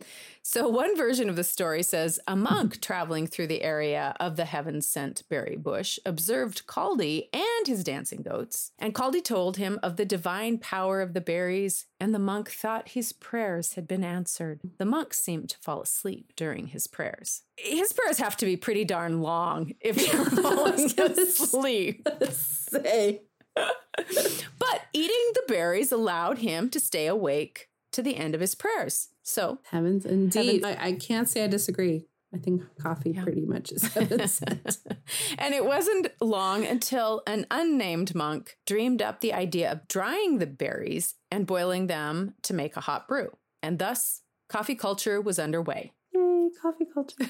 So, 0.41 0.69
one 0.69 0.95
version 0.95 1.27
of 1.27 1.35
the 1.35 1.43
story 1.43 1.83
says 1.83 2.17
a 2.27 2.35
monk 2.35 2.79
traveling 2.79 3.27
through 3.27 3.47
the 3.47 3.61
area 3.61 4.15
of 4.21 4.37
the 4.37 4.45
heaven 4.45 4.81
sent 4.81 5.23
berry 5.29 5.57
bush 5.57 5.99
observed 6.05 6.65
Kaldi 6.65 7.27
and 7.33 7.67
his 7.67 7.83
dancing 7.83 8.21
goats. 8.21 8.71
And 8.79 8.95
Kaldi 8.95 9.21
told 9.21 9.57
him 9.57 9.79
of 9.83 9.97
the 9.97 10.05
divine 10.05 10.59
power 10.59 11.01
of 11.01 11.13
the 11.13 11.19
berries, 11.19 11.87
and 11.99 12.15
the 12.15 12.19
monk 12.19 12.49
thought 12.49 12.89
his 12.89 13.11
prayers 13.11 13.73
had 13.73 13.85
been 13.85 14.03
answered. 14.03 14.61
The 14.77 14.85
monk 14.85 15.13
seemed 15.13 15.49
to 15.49 15.57
fall 15.57 15.81
asleep 15.81 16.31
during 16.37 16.67
his 16.67 16.87
prayers. 16.87 17.41
His 17.57 17.91
prayers 17.91 18.19
have 18.19 18.37
to 18.37 18.45
be 18.45 18.55
pretty 18.55 18.85
darn 18.85 19.21
long 19.21 19.73
if 19.81 19.97
you're 19.97 20.23
falling 20.41 20.89
asleep. 20.97 22.07
Say. 22.31 23.23
but 24.59 24.81
eating 24.93 25.31
the 25.33 25.43
berries 25.47 25.91
allowed 25.91 26.39
him 26.39 26.69
to 26.69 26.79
stay 26.79 27.07
awake 27.07 27.69
to 27.91 28.01
the 28.01 28.15
end 28.15 28.35
of 28.35 28.41
his 28.41 28.55
prayers. 28.55 29.09
So, 29.23 29.59
heavens 29.71 30.05
indeed. 30.05 30.63
Heavens. 30.63 30.79
I, 30.81 30.87
I, 30.87 30.91
can't 30.93 31.27
say 31.27 31.43
I 31.43 31.47
disagree. 31.47 32.05
I 32.33 32.37
think 32.37 32.61
coffee 32.79 33.11
yeah. 33.11 33.23
pretty 33.23 33.45
much 33.45 33.71
is 33.71 33.83
heaven 33.93 34.19
and 35.37 35.53
it 35.53 35.65
wasn't 35.65 36.09
long 36.19 36.65
until 36.65 37.23
an 37.25 37.47
unnamed 37.49 38.13
monk 38.15 38.57
dreamed 38.65 39.01
up 39.01 39.21
the 39.21 39.33
idea 39.33 39.71
of 39.71 39.87
drying 39.87 40.39
the 40.39 40.45
berries 40.45 41.15
and 41.31 41.47
boiling 41.47 41.87
them 41.87 42.33
to 42.43 42.53
make 42.53 42.75
a 42.75 42.81
hot 42.81 43.07
brew. 43.07 43.29
And 43.63 43.79
thus, 43.79 44.21
coffee 44.49 44.75
culture 44.75 45.21
was 45.21 45.39
underway. 45.39 45.93
Yay, 46.47 46.51
coffee 46.61 46.85
culture. 46.85 47.25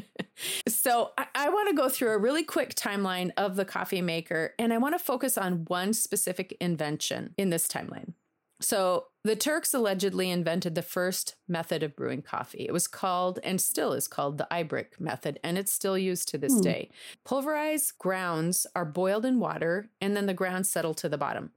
so 0.68 1.10
I, 1.18 1.26
I 1.34 1.48
want 1.48 1.68
to 1.68 1.74
go 1.74 1.88
through 1.88 2.10
a 2.10 2.18
really 2.18 2.44
quick 2.44 2.74
timeline 2.74 3.30
of 3.36 3.56
the 3.56 3.64
coffee 3.64 4.02
maker, 4.02 4.54
and 4.58 4.72
I 4.72 4.78
want 4.78 4.94
to 4.94 5.04
focus 5.04 5.36
on 5.38 5.64
one 5.66 5.92
specific 5.92 6.56
invention 6.60 7.34
in 7.38 7.50
this 7.50 7.66
timeline. 7.68 8.14
So 8.60 9.06
the 9.24 9.34
Turks 9.34 9.74
allegedly 9.74 10.30
invented 10.30 10.76
the 10.76 10.82
first 10.82 11.34
method 11.48 11.82
of 11.82 11.96
brewing 11.96 12.22
coffee. 12.22 12.64
It 12.68 12.72
was 12.72 12.86
called 12.86 13.40
and 13.42 13.60
still 13.60 13.92
is 13.92 14.06
called 14.06 14.38
the 14.38 14.46
Ibrik 14.52 15.00
method, 15.00 15.40
and 15.42 15.58
it's 15.58 15.72
still 15.72 15.98
used 15.98 16.28
to 16.28 16.38
this 16.38 16.54
Hmm. 16.54 16.60
day. 16.60 16.90
Pulverized 17.24 17.98
grounds 17.98 18.66
are 18.76 18.84
boiled 18.84 19.24
in 19.24 19.40
water, 19.40 19.90
and 20.00 20.16
then 20.16 20.26
the 20.26 20.34
grounds 20.34 20.70
settle 20.70 20.94
to 20.94 21.08
the 21.08 21.18
bottom. 21.18 21.50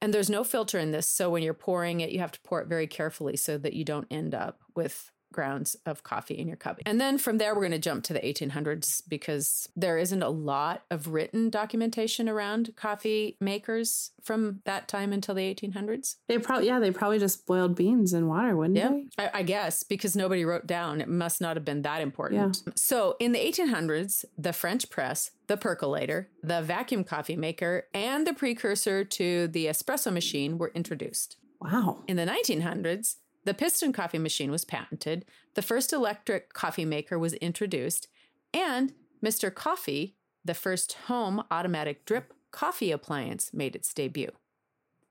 And 0.00 0.14
there's 0.14 0.30
no 0.30 0.44
filter 0.44 0.78
in 0.78 0.92
this, 0.92 1.08
so 1.08 1.28
when 1.28 1.42
you're 1.42 1.54
pouring 1.54 2.00
it, 2.00 2.10
you 2.10 2.20
have 2.20 2.32
to 2.32 2.40
pour 2.40 2.62
it 2.62 2.68
very 2.68 2.86
carefully 2.86 3.36
so 3.36 3.58
that 3.58 3.74
you 3.74 3.84
don't 3.84 4.06
end 4.10 4.34
up 4.34 4.60
with 4.76 5.10
grounds 5.32 5.76
of 5.86 6.02
coffee 6.02 6.34
in 6.34 6.48
your 6.48 6.56
cup. 6.56 6.80
And 6.86 7.00
then 7.00 7.18
from 7.18 7.38
there, 7.38 7.54
we're 7.54 7.60
going 7.62 7.72
to 7.72 7.78
jump 7.78 8.04
to 8.04 8.12
the 8.12 8.20
1800s 8.20 9.02
because 9.08 9.68
there 9.76 9.98
isn't 9.98 10.22
a 10.22 10.28
lot 10.30 10.84
of 10.90 11.08
written 11.08 11.50
documentation 11.50 12.28
around 12.28 12.74
coffee 12.76 13.36
makers 13.40 14.10
from 14.22 14.60
that 14.64 14.88
time 14.88 15.12
until 15.12 15.34
the 15.34 15.54
1800s. 15.54 16.16
They 16.28 16.38
probably 16.38 16.66
yeah, 16.66 16.78
they 16.80 16.90
probably 16.90 17.18
just 17.18 17.46
boiled 17.46 17.74
beans 17.76 18.12
in 18.12 18.26
water, 18.26 18.56
wouldn't 18.56 18.76
Yeah, 18.76 18.90
they? 19.16 19.24
I, 19.24 19.30
I 19.34 19.42
guess 19.42 19.82
because 19.82 20.16
nobody 20.16 20.44
wrote 20.44 20.66
down. 20.66 21.00
It 21.00 21.08
must 21.08 21.40
not 21.40 21.56
have 21.56 21.64
been 21.64 21.82
that 21.82 22.00
important. 22.00 22.62
So 22.76 23.16
in 23.18 23.32
the 23.32 23.38
1800s, 23.38 24.24
the 24.36 24.52
French 24.52 24.90
press, 24.90 25.30
the 25.46 25.56
percolator, 25.56 26.28
the 26.42 26.62
vacuum 26.62 27.04
coffee 27.04 27.36
maker, 27.36 27.86
and 27.94 28.26
the 28.26 28.34
precursor 28.34 29.04
to 29.04 29.48
the 29.48 29.66
espresso 29.66 30.12
machine 30.12 30.58
were 30.58 30.72
introduced. 30.74 31.36
Wow. 31.60 32.04
In 32.06 32.16
the 32.16 32.26
1900s, 32.26 33.16
the 33.48 33.54
piston 33.54 33.94
coffee 33.94 34.18
machine 34.18 34.50
was 34.50 34.66
patented, 34.66 35.24
the 35.54 35.62
first 35.62 35.90
electric 35.90 36.52
coffee 36.52 36.84
maker 36.84 37.18
was 37.18 37.32
introduced, 37.34 38.06
and 38.52 38.92
Mr. 39.24 39.52
Coffee, 39.52 40.16
the 40.44 40.52
first 40.52 40.92
home 41.06 41.42
automatic 41.50 42.04
drip 42.04 42.34
coffee 42.50 42.90
appliance, 42.90 43.50
made 43.54 43.74
its 43.74 43.94
debut. 43.94 44.30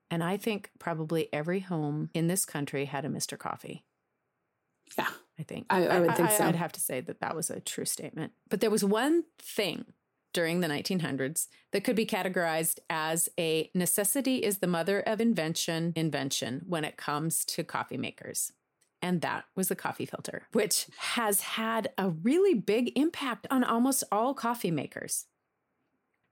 And 0.08 0.22
I 0.22 0.36
think 0.36 0.70
probably 0.78 1.28
every 1.32 1.58
home 1.60 2.10
in 2.14 2.28
this 2.28 2.44
country 2.44 2.84
had 2.84 3.04
a 3.04 3.08
Mr. 3.08 3.36
Coffee. 3.36 3.84
Yeah. 4.96 5.08
I 5.36 5.42
think. 5.42 5.66
I- 5.68 5.88
I 5.88 5.98
would 6.00 6.14
think 6.16 6.30
so. 6.30 6.44
I'd 6.46 6.54
have 6.54 6.72
to 6.72 6.80
say 6.80 7.00
that 7.00 7.18
that 7.18 7.34
was 7.34 7.50
a 7.50 7.58
true 7.58 7.84
statement. 7.86 8.32
But 8.48 8.60
there 8.60 8.70
was 8.70 8.84
one 8.84 9.24
thing 9.40 9.84
during 10.32 10.60
the 10.60 10.68
1900s 10.68 11.48
that 11.72 11.84
could 11.84 11.96
be 11.96 12.06
categorized 12.06 12.78
as 12.88 13.28
a 13.38 13.70
necessity 13.74 14.36
is 14.36 14.58
the 14.58 14.66
mother 14.66 15.00
of 15.00 15.20
invention 15.20 15.92
invention 15.96 16.62
when 16.66 16.84
it 16.84 16.96
comes 16.96 17.44
to 17.44 17.64
coffee 17.64 17.96
makers. 17.96 18.52
And 19.00 19.20
that 19.20 19.44
was 19.54 19.68
the 19.68 19.76
coffee 19.76 20.06
filter, 20.06 20.42
which 20.52 20.86
has 20.98 21.40
had 21.40 21.92
a 21.96 22.10
really 22.10 22.54
big 22.54 22.98
impact 22.98 23.46
on 23.50 23.62
almost 23.62 24.04
all 24.10 24.34
coffee 24.34 24.72
makers. 24.72 25.26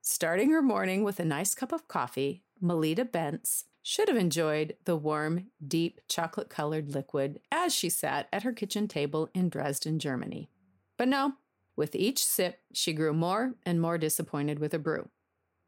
Starting 0.03 0.51
her 0.51 0.63
morning 0.63 1.05
with 1.05 1.21
a 1.21 1.25
nice 1.25 1.55
cup 1.55 1.73
of 1.73 1.89
coffee, 1.89 2.43
Melitta 2.63 3.05
Bentz 3.05 3.65
should 3.83 4.09
have 4.09 4.17
enjoyed 4.17 4.77
the 4.85 4.97
warm, 4.97 5.47
deep 5.65 6.01
chocolate 6.09 6.49
colored 6.49 6.93
liquid 6.93 7.41
as 7.53 7.73
she 7.73 7.89
sat 7.89 8.29
at 8.33 8.43
her 8.43 8.53
kitchen 8.53 8.89
table 8.89 9.31
in 9.33 9.49
Dresden, 9.49 10.01
Germany. 10.01 10.51
But 10.97 11.07
no, 11.07 11.35
with 11.77 11.95
each 11.95 12.25
sip, 12.25 12.61
she 12.73 12.93
grew 12.93 13.13
more 13.13 13.55
and 13.65 13.81
more 13.81 13.99
disappointed 13.99 14.59
with 14.59 14.73
her 14.73 14.79
brew. 14.79 15.09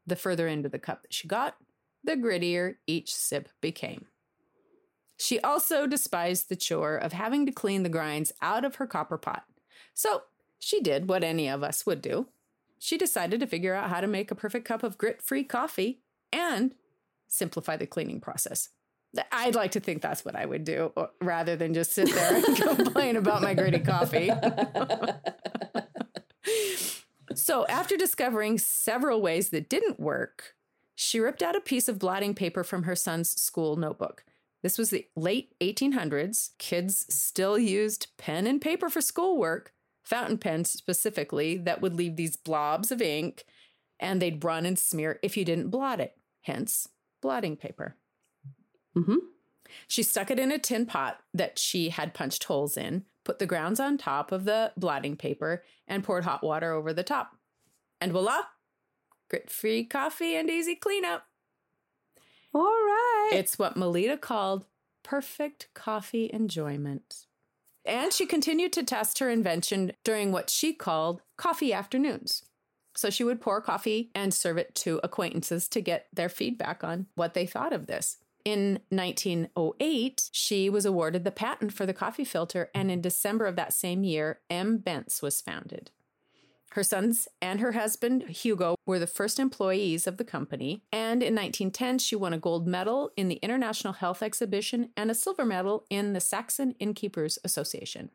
The 0.07 0.15
further 0.15 0.47
into 0.47 0.69
the 0.69 0.79
cup 0.79 1.03
that 1.03 1.13
she 1.13 1.27
got, 1.27 1.55
the 2.03 2.15
grittier 2.15 2.75
each 2.87 3.13
sip 3.13 3.49
became. 3.61 4.07
She 5.17 5.39
also 5.41 5.85
despised 5.85 6.47
the 6.49 6.55
chore 6.55 6.95
of 6.95 7.13
having 7.13 7.45
to 7.45 7.51
clean 7.51 7.83
the 7.83 7.89
grinds 7.89 8.31
out 8.41 8.63
of 8.63 8.75
her 8.75 8.87
copper 8.87 9.17
pot. 9.17 9.43
So 9.93 10.23
she 10.57 10.81
did 10.81 11.09
what 11.09 11.23
any 11.23 11.49
of 11.49 11.61
us 11.61 11.85
would 11.85 12.01
do. 12.01 12.27
She 12.79 12.97
decided 12.97 13.41
to 13.41 13.47
figure 13.47 13.75
out 13.75 13.89
how 13.89 13.99
to 13.99 14.07
make 14.07 14.31
a 14.31 14.35
perfect 14.35 14.65
cup 14.65 14.81
of 14.81 14.97
grit 14.97 15.21
free 15.21 15.43
coffee 15.43 16.01
and 16.31 16.73
simplify 17.27 17.75
the 17.75 17.85
cleaning 17.85 18.21
process. 18.21 18.69
I'd 19.31 19.55
like 19.55 19.71
to 19.71 19.79
think 19.79 20.01
that's 20.01 20.23
what 20.23 20.35
I 20.35 20.45
would 20.45 20.63
do 20.63 20.93
rather 21.21 21.55
than 21.55 21.73
just 21.73 21.91
sit 21.93 22.13
there 22.13 22.35
and 22.35 22.55
complain 22.77 23.17
about 23.17 23.41
my 23.41 23.53
gritty 23.53 23.79
coffee. 23.79 24.31
so, 27.35 27.65
after 27.67 27.97
discovering 27.97 28.57
several 28.57 29.21
ways 29.21 29.49
that 29.49 29.69
didn't 29.69 29.99
work, 29.99 30.55
she 30.95 31.19
ripped 31.19 31.41
out 31.41 31.55
a 31.55 31.61
piece 31.61 31.87
of 31.87 31.99
blotting 31.99 32.33
paper 32.33 32.63
from 32.63 32.83
her 32.83 32.95
son's 32.95 33.29
school 33.29 33.75
notebook. 33.75 34.23
This 34.61 34.77
was 34.77 34.89
the 34.89 35.07
late 35.15 35.53
1800s. 35.61 36.49
Kids 36.57 37.05
still 37.13 37.57
used 37.57 38.07
pen 38.17 38.45
and 38.47 38.59
paper 38.59 38.89
for 38.89 39.01
schoolwork, 39.01 39.73
fountain 40.03 40.37
pens 40.37 40.69
specifically, 40.69 41.57
that 41.57 41.81
would 41.81 41.95
leave 41.95 42.15
these 42.15 42.35
blobs 42.35 42.91
of 42.91 43.01
ink 43.01 43.45
and 43.99 44.21
they'd 44.21 44.43
run 44.43 44.65
and 44.65 44.79
smear 44.79 45.19
if 45.21 45.37
you 45.37 45.45
didn't 45.45 45.69
blot 45.69 45.99
it, 45.99 46.17
hence 46.41 46.87
blotting 47.21 47.55
paper. 47.55 47.95
hmm 48.95 49.38
She 49.87 50.03
stuck 50.03 50.31
it 50.31 50.39
in 50.39 50.51
a 50.51 50.59
tin 50.59 50.85
pot 50.85 51.19
that 51.33 51.59
she 51.59 51.89
had 51.89 52.13
punched 52.13 52.43
holes 52.45 52.77
in, 52.77 53.05
put 53.23 53.39
the 53.39 53.45
grounds 53.45 53.79
on 53.79 53.97
top 53.97 54.31
of 54.31 54.45
the 54.45 54.71
blotting 54.77 55.15
paper, 55.15 55.63
and 55.87 56.03
poured 56.03 56.23
hot 56.23 56.43
water 56.43 56.71
over 56.71 56.93
the 56.93 57.03
top. 57.03 57.35
And 58.01 58.11
voila, 58.11 58.41
grit 59.29 59.49
free 59.49 59.83
coffee 59.83 60.35
and 60.35 60.49
easy 60.49 60.75
cleanup. 60.75 61.25
All 62.53 62.63
right. 62.63 63.31
It's 63.33 63.59
what 63.59 63.75
Melitta 63.75 64.19
called 64.19 64.65
perfect 65.03 65.69
coffee 65.73 66.29
enjoyment. 66.33 67.25
And 67.85 68.11
she 68.13 68.25
continued 68.25 68.73
to 68.73 68.83
test 68.83 69.19
her 69.19 69.29
invention 69.29 69.93
during 70.03 70.31
what 70.31 70.49
she 70.49 70.73
called 70.73 71.21
coffee 71.37 71.73
afternoons. 71.73 72.43
So 72.95 73.09
she 73.09 73.23
would 73.23 73.39
pour 73.39 73.61
coffee 73.61 74.11
and 74.13 74.33
serve 74.33 74.57
it 74.57 74.75
to 74.75 74.99
acquaintances 75.03 75.67
to 75.69 75.81
get 75.81 76.07
their 76.13 76.29
feedback 76.29 76.83
on 76.83 77.07
what 77.15 77.33
they 77.33 77.45
thought 77.45 77.71
of 77.71 77.87
this. 77.87 78.17
In 78.45 78.79
1908, 78.89 80.29
she 80.31 80.69
was 80.69 80.85
awarded 80.85 81.23
the 81.23 81.31
patent 81.31 81.73
for 81.73 81.85
the 81.85 81.93
coffee 81.93 82.23
filter, 82.23 82.69
and 82.73 82.89
in 82.89 83.01
December 83.01 83.45
of 83.45 83.55
that 83.57 83.73
same 83.73 84.03
year, 84.03 84.39
M. 84.49 84.79
Bentz 84.79 85.21
was 85.21 85.41
founded. 85.41 85.91
Her 86.73 86.83
sons 86.83 87.27
and 87.41 87.59
her 87.59 87.71
husband, 87.71 88.23
Hugo, 88.29 88.75
were 88.85 88.99
the 88.99 89.07
first 89.07 89.39
employees 89.39 90.05
of 90.05 90.17
the 90.17 90.23
company. 90.23 90.83
And 90.91 91.23
in 91.23 91.33
1910, 91.33 91.99
she 91.99 92.15
won 92.15 92.33
a 92.33 92.37
gold 92.37 92.67
medal 92.67 93.11
in 93.17 93.27
the 93.27 93.39
International 93.41 93.93
Health 93.93 94.21
Exhibition 94.21 94.89
and 94.95 95.09
a 95.09 95.15
silver 95.15 95.45
medal 95.45 95.85
in 95.89 96.13
the 96.13 96.19
Saxon 96.19 96.75
Innkeepers 96.79 97.39
Association. 97.43 98.11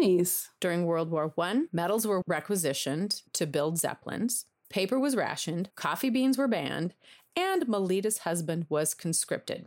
nice. 0.00 0.50
During 0.60 0.84
World 0.84 1.10
War 1.10 1.32
I, 1.38 1.62
medals 1.72 2.06
were 2.06 2.22
requisitioned 2.26 3.22
to 3.34 3.46
build 3.46 3.78
zeppelins, 3.78 4.46
paper 4.68 4.98
was 4.98 5.16
rationed, 5.16 5.70
coffee 5.74 6.10
beans 6.10 6.38
were 6.38 6.48
banned, 6.48 6.94
and 7.34 7.66
Melitta's 7.66 8.18
husband 8.18 8.66
was 8.68 8.94
conscripted. 8.94 9.66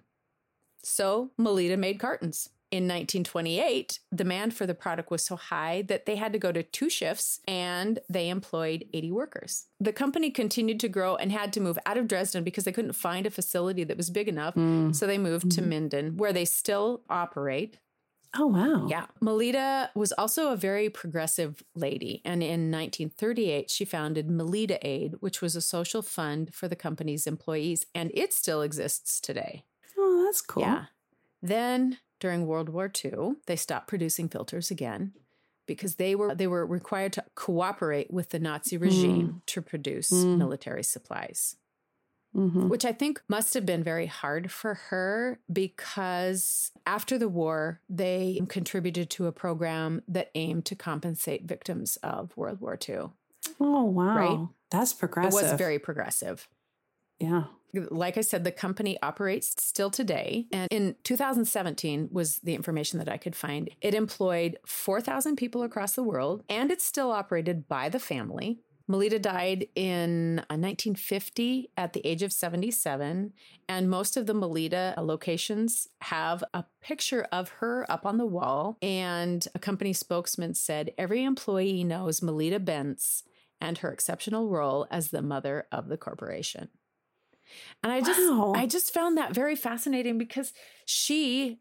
So 0.84 1.32
Melitta 1.38 1.78
made 1.78 2.00
cartons. 2.00 2.50
In 2.72 2.84
1928, 2.84 3.98
demand 4.14 4.54
for 4.54 4.68
the 4.68 4.76
product 4.76 5.10
was 5.10 5.26
so 5.26 5.36
high 5.36 5.82
that 5.88 6.06
they 6.06 6.18
had 6.18 6.32
to 6.34 6.40
go 6.40 6.52
to 6.52 6.62
two 6.62 6.88
shifts 6.88 7.40
and 7.48 7.98
they 8.08 8.30
employed 8.30 8.86
80 8.94 9.12
workers. 9.12 9.66
The 9.80 9.92
company 9.92 10.30
continued 10.30 10.80
to 10.82 10.88
grow 10.88 11.16
and 11.16 11.32
had 11.32 11.52
to 11.54 11.62
move 11.62 11.80
out 11.88 11.98
of 11.98 12.08
Dresden 12.08 12.44
because 12.44 12.66
they 12.66 12.72
couldn't 12.72 12.94
find 12.94 13.26
a 13.26 13.32
facility 13.32 13.84
that 13.86 13.98
was 13.98 14.12
big 14.12 14.28
enough. 14.28 14.54
Hmm. 14.54 14.92
So 14.92 15.08
they 15.08 15.18
moved 15.18 15.50
to 15.54 15.62
mm-hmm. 15.62 15.70
Minden, 15.70 16.18
where 16.18 16.32
they 16.32 16.46
still 16.46 17.02
operate. 17.10 17.78
Oh 18.38 18.48
wow. 18.48 18.88
Yeah. 18.88 19.08
Melitta 19.22 19.90
was 19.96 20.12
also 20.12 20.52
a 20.52 20.56
very 20.56 20.90
progressive 20.90 21.64
lady. 21.74 22.22
And 22.24 22.44
in 22.44 22.70
1938, 22.72 23.72
she 23.72 23.86
founded 23.86 24.28
Melitta 24.28 24.78
Aid, 24.84 25.16
which 25.20 25.42
was 25.42 25.56
a 25.56 25.62
social 25.62 26.02
fund 26.04 26.54
for 26.54 26.68
the 26.68 26.76
company's 26.76 27.26
employees. 27.26 27.86
And 27.96 28.12
it 28.14 28.32
still 28.34 28.62
exists 28.62 29.20
today. 29.20 29.64
Oh, 29.98 30.24
that's 30.26 30.42
cool. 30.42 30.62
Yeah. 30.64 30.86
Then 31.42 31.98
during 32.20 32.46
World 32.46 32.70
War 32.70 32.92
II, 33.04 33.36
they 33.48 33.56
stopped 33.56 33.88
producing 33.88 34.30
filters 34.30 34.70
again 34.70 35.14
because 35.66 35.96
they 35.96 36.14
were 36.16 36.36
they 36.36 36.48
were 36.48 36.66
required 36.66 37.14
to 37.14 37.24
cooperate 37.36 38.12
with 38.12 38.30
the 38.30 38.40
Nazi 38.40 38.78
regime 38.78 39.42
to 39.48 39.62
produce 39.62 40.12
Mm. 40.12 40.38
military 40.38 40.84
supplies 40.84 41.56
hmm 42.34 42.68
which 42.70 42.86
I 42.86 42.92
think 42.92 43.22
must 43.28 43.54
have 43.56 43.66
been 43.66 43.84
very 43.84 44.06
hard 44.06 44.52
for 44.52 44.76
her 44.76 45.40
because 45.52 46.72
after 46.86 47.18
the 47.18 47.30
war, 47.30 47.82
they 47.90 48.42
contributed 48.48 49.10
to 49.12 49.28
a 49.28 49.32
program 49.32 50.04
that 50.08 50.30
aimed 50.36 50.66
to 50.66 50.76
compensate 50.76 51.46
victims 51.46 51.98
of 52.04 52.36
World 52.38 52.62
War 52.62 52.78
II. 52.88 53.10
Oh 53.60 53.84
wow. 53.84 54.16
Right? 54.16 54.48
That's 54.70 54.94
progressive. 54.94 55.40
It 55.40 55.44
was 55.44 55.54
very 55.54 55.80
progressive. 55.80 56.48
Yeah. 57.20 57.46
Like 57.74 58.18
I 58.18 58.22
said, 58.22 58.44
the 58.44 58.52
company 58.52 58.98
operates 59.04 59.54
still 59.64 59.92
today. 59.92 60.48
And 60.52 60.68
in 60.72 60.96
2017 61.04 62.10
was 62.12 62.38
the 62.40 62.56
information 62.56 62.98
that 62.98 63.10
I 63.10 63.18
could 63.18 63.36
find. 63.36 63.70
It 63.82 63.94
employed 63.94 64.58
4,000 64.66 65.36
people 65.36 65.62
across 65.62 65.94
the 65.94 66.04
world 66.04 66.44
and 66.50 66.72
it's 66.72 66.84
still 66.84 67.12
operated 67.12 67.68
by 67.68 67.90
the 67.90 68.00
family. 68.00 68.60
Melitta 68.90 69.22
died 69.22 69.68
in 69.76 70.40
uh, 70.40 70.58
1950 70.58 71.70
at 71.78 71.94
the 71.94 72.06
age 72.06 72.24
of 72.24 72.34
77, 72.34 73.34
and 73.68 73.90
most 73.90 74.18
of 74.18 74.26
the 74.26 74.34
Melitta 74.34 74.96
locations 74.98 75.88
have 76.02 76.44
a 76.54 76.66
picture 76.82 77.28
of 77.32 77.50
her 77.60 77.86
up 77.90 78.06
on 78.06 78.18
the 78.18 78.26
wall. 78.26 78.78
And 78.82 79.48
a 79.54 79.60
company 79.60 79.94
spokesman 79.94 80.56
said 80.56 80.92
every 80.98 81.24
employee 81.24 81.84
knows 81.84 82.22
Melitta 82.22 82.60
Bentz 82.60 83.24
and 83.62 83.78
her 83.80 83.92
exceptional 83.92 84.50
role 84.50 84.88
as 84.90 85.10
the 85.10 85.22
mother 85.22 85.68
of 85.72 85.88
the 85.88 85.98
corporation. 85.98 86.70
And 87.84 87.92
I 87.92 88.02
just 88.02 88.20
Wow. 88.20 88.54
I 88.56 88.66
just 88.66 88.94
found 88.94 89.18
that 89.18 89.34
very 89.34 89.56
fascinating 89.56 90.18
because 90.18 90.54
she 90.86 91.60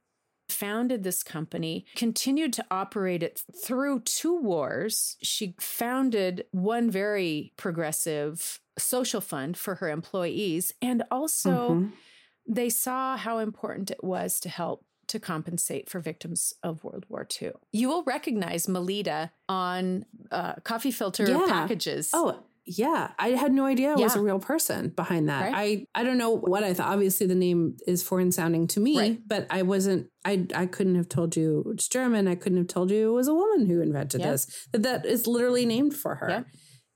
founded 0.48 1.02
this 1.02 1.22
company, 1.22 1.84
continued 1.96 2.52
to 2.54 2.64
operate 2.70 3.22
it 3.22 3.42
through 3.64 4.00
two 4.00 4.36
wars. 4.40 5.16
She 5.22 5.54
founded 5.60 6.46
one 6.50 6.90
very 6.90 7.52
progressive 7.56 8.60
social 8.78 9.20
fund 9.20 9.56
for 9.56 9.76
her 9.76 9.88
employees 9.88 10.72
and 10.80 11.02
also 11.10 11.50
Mhm. 11.50 11.92
they 12.46 12.70
saw 12.70 13.16
how 13.16 13.38
important 13.38 13.90
it 13.90 14.02
was 14.04 14.40
to 14.40 14.48
help 14.48 14.84
to 15.08 15.18
compensate 15.18 15.88
for 15.88 16.00
victims 16.00 16.52
of 16.62 16.84
World 16.84 17.06
War 17.08 17.26
II. 17.40 17.52
You 17.72 17.88
will 17.88 18.02
recognize 18.04 18.66
Melitta 18.66 19.30
on 19.48 20.04
uh, 20.30 20.54
coffee 20.64 20.90
filter 20.90 21.26
Yeah. 21.26 21.46
packages. 21.48 22.10
Oh, 22.12 22.44
yeah. 22.68 23.12
I 23.18 23.28
had 23.30 23.52
no 23.52 23.64
idea 23.64 23.92
it 23.92 23.98
was 23.98 24.14
a 24.16 24.20
real 24.20 24.38
person 24.38 24.88
behind 24.90 25.28
that. 25.28 25.52
Right. 25.52 25.86
I 25.94 26.00
I 26.00 26.04
don't 26.04 26.18
know 26.18 26.30
what 26.36 26.62
I 26.64 26.74
thought. 26.74 26.88
Obviously 26.92 27.26
the 27.26 27.34
name 27.34 27.76
is 27.86 28.02
foreign 28.02 28.30
sounding 28.32 28.66
to 28.68 28.80
me, 28.80 28.98
Right. 28.98 29.18
but 29.26 29.46
I 29.50 29.62
wasn't 29.62 30.08
I 30.24 30.46
I 30.54 30.66
couldn't 30.66 30.96
have 30.96 31.08
told 31.08 31.36
you 31.36 31.64
it's 31.72 31.88
German. 31.88 32.28
I 32.28 32.34
couldn't 32.34 32.58
have 32.58 32.68
told 32.68 32.90
you 32.90 33.10
it 33.10 33.14
was 33.14 33.28
a 33.28 33.34
woman 33.34 33.66
who 33.66 33.80
invented 33.80 34.20
Yeah. 34.20 34.32
this. 34.32 34.66
That 34.72 34.82
that 34.82 35.06
is 35.06 35.26
literally 35.26 35.66
named 35.66 35.94
for 35.94 36.16
her. 36.16 36.28
Yeah. 36.28 36.42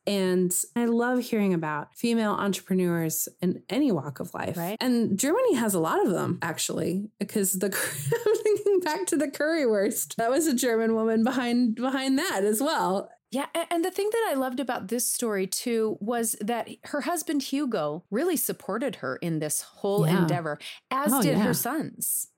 And 0.05 0.53
I 0.75 0.87
love 0.87 1.21
hearing 1.21 1.55
about 1.55 1.95
female 1.97 2.33
entrepreneurs 2.33 3.29
in 3.41 3.63
any 3.71 3.93
walk 3.93 4.19
of 4.19 4.35
life. 4.35 4.57
Right. 4.57 4.77
And 4.81 5.17
Germany 5.17 5.55
has 5.55 5.75
a 5.75 5.79
lot 5.81 6.05
of 6.05 6.11
them, 6.13 6.41
actually, 6.43 7.09
because 7.21 7.53
the 7.53 7.67
I'm 8.27 8.43
thinking 8.43 8.81
back 8.81 9.07
to 9.07 9.17
the 9.17 9.29
currywurst. 9.29 10.17
That 10.17 10.29
was 10.31 10.49
a 10.49 10.55
German 10.57 10.97
woman 10.97 11.23
behind 11.23 11.77
behind 11.77 12.19
that 12.19 12.43
as 12.43 12.61
well. 12.61 13.11
Yeah, 13.33 13.47
and 13.71 13.83
the 13.85 13.91
thing 13.91 14.11
that 14.13 14.29
I 14.31 14.35
loved 14.35 14.61
about 14.61 14.89
this 14.89 15.09
story 15.11 15.47
too 15.47 15.97
was 16.01 16.37
that 16.41 16.69
her 16.85 17.01
husband 17.01 17.43
Hugo 17.43 18.05
really 18.11 18.37
supported 18.37 18.97
her 18.97 19.17
in 19.17 19.39
this 19.41 19.63
whole 19.63 20.07
Yeah. 20.07 20.21
endeavor, 20.23 20.59
as 20.91 21.13
Oh, 21.13 21.23
did 21.23 21.39
yeah. 21.39 21.45
her 21.45 21.55
sons. 21.55 22.29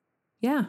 Yeah. 0.41 0.67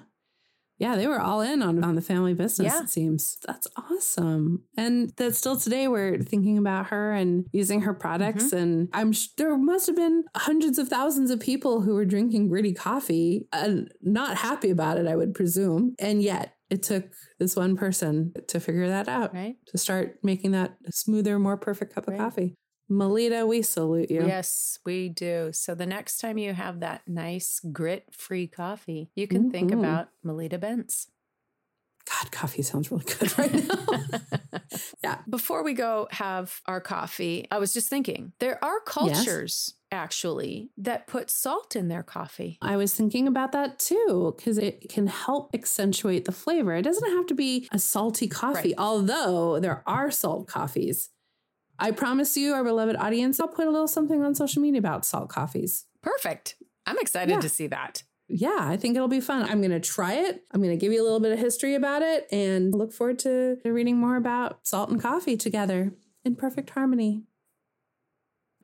Yeah, 0.78 0.98
they 0.98 1.08
were 1.08 1.22
all 1.22 1.40
in 1.40 1.62
on, 1.62 1.82
on 1.86 1.96
the 1.96 2.02
family 2.02 2.34
business, 2.34 2.74
Yeah. 2.74 2.82
it 2.84 2.90
seems. 2.90 3.38
That's 3.48 3.66
awesome. 3.78 4.64
And 4.76 5.12
that 5.18 5.34
still 5.36 5.56
today 5.58 5.88
we're 5.88 6.18
thinking 6.20 6.58
about 6.58 6.88
her 6.88 7.14
and 7.14 7.46
using 7.54 7.82
her 7.82 7.94
products. 7.94 8.46
Mm-hmm. 8.46 8.58
And 8.58 8.90
I'm 8.92 9.14
sh- 9.14 9.30
there 9.38 9.56
must 9.58 9.88
have 9.88 9.96
been 9.96 10.26
hundreds 10.36 10.78
of 10.78 10.90
thousands 10.90 11.32
of 11.32 11.40
people 11.40 11.82
who 11.82 11.94
were 11.94 12.04
drinking 12.04 12.50
gritty 12.50 12.74
coffee 12.74 13.48
and 13.54 13.90
not 14.02 14.36
happy 14.38 14.70
about 14.70 14.98
it, 14.98 15.08
I 15.08 15.16
would 15.16 15.34
presume. 15.34 15.96
And 15.98 16.22
yet 16.22 16.56
it 16.70 16.84
took 16.84 17.06
this 17.40 17.56
one 17.56 17.76
person 17.76 18.34
to 18.48 18.60
figure 18.60 18.88
that 18.88 19.08
out, 19.08 19.34
Right? 19.34 19.56
to 19.68 19.78
start 19.78 20.20
making 20.24 20.52
that 20.52 20.78
smoother, 20.90 21.38
more 21.40 21.58
perfect 21.58 21.94
cup 21.94 22.08
of 22.08 22.14
Right. 22.14 22.20
coffee. 22.20 22.56
Melitta, 22.90 23.48
we 23.48 23.62
salute 23.64 24.12
you. 24.12 24.28
Yes, 24.28 24.78
we 24.86 25.10
do. 25.10 25.50
So 25.54 25.74
the 25.74 25.88
next 25.88 26.20
time 26.20 26.38
you 26.38 26.54
have 26.54 26.82
that 26.82 27.08
nice 27.08 27.60
grit-free 27.72 28.48
coffee, 28.48 29.10
you 29.16 29.28
can 29.28 29.50
think 29.52 29.72
Mhm. 29.72 29.80
about 29.80 30.10
Melitta 30.24 30.60
Bentz. 30.60 31.08
God, 32.22 32.32
coffee 32.32 32.62
sounds 32.62 32.92
really 32.92 33.04
good 33.06 33.38
right 33.38 33.54
now. 33.54 34.60
yeah. 35.04 35.18
Before 35.30 35.64
we 35.64 35.74
go 35.74 36.08
have 36.12 36.62
our 36.66 36.80
coffee, 36.80 37.48
I 37.52 37.58
was 37.58 37.74
just 37.74 37.90
thinking 37.90 38.32
there 38.40 38.64
are 38.64 38.80
cultures 38.82 39.74
actually 39.92 40.70
that 40.78 41.08
put 41.08 41.30
salt 41.30 41.76
in 41.76 41.88
their 41.88 42.04
coffee. 42.04 42.58
I 42.62 42.78
was 42.78 42.94
thinking 42.94 43.28
about 43.28 43.52
that 43.54 43.80
too, 43.80 44.34
because 44.38 44.58
it 44.58 44.88
can 44.90 45.08
help 45.08 45.50
accentuate 45.54 46.26
the 46.26 46.32
flavor. 46.32 46.74
It 46.76 46.84
doesn't 46.84 47.10
have 47.12 47.26
to 47.28 47.34
be 47.36 47.68
a 47.72 47.80
salty 47.80 48.28
coffee, 48.28 48.70
Right. 48.70 48.76
although 48.78 49.60
there 49.60 49.84
are 49.88 50.12
salt 50.12 50.48
coffees. 50.48 51.10
I 51.78 51.92
promise 51.92 52.38
you, 52.38 52.54
our 52.54 52.64
beloved 52.64 52.96
audience, 52.96 53.40
I'll 53.40 53.50
put 53.50 53.68
a 53.68 53.72
little 53.72 53.88
something 53.88 54.24
on 54.24 54.36
social 54.36 54.62
media 54.62 54.80
about 54.80 55.06
salt 55.06 55.30
coffees. 55.30 55.86
Perfect. 56.02 56.56
I'm 56.86 56.98
excited 57.00 57.32
Yeah. 57.34 57.40
to 57.42 57.50
see 57.50 57.68
that. 57.68 58.04
Yeah, 58.28 58.58
I 58.60 58.76
think 58.78 58.96
it'll 58.96 59.08
be 59.08 59.22
fun. 59.22 59.44
I'm 59.50 59.60
going 59.62 59.72
to 59.72 59.80
try 59.80 60.14
it. 60.16 60.44
I'm 60.52 60.62
going 60.62 60.78
to 60.78 60.84
give 60.84 60.92
you 60.92 61.02
a 61.02 61.06
little 61.06 61.20
bit 61.20 61.32
of 61.32 61.40
history 61.40 61.76
about 61.76 62.02
it 62.02 62.28
and 62.32 62.74
look 62.74 62.92
forward 62.92 63.20
to 63.20 63.58
reading 63.64 63.98
more 63.98 64.16
about 64.16 64.66
salt 64.68 64.90
and 64.90 65.00
coffee 65.02 65.38
together 65.38 65.94
in 66.24 66.36
perfect 66.36 66.72
harmony. 66.72 67.24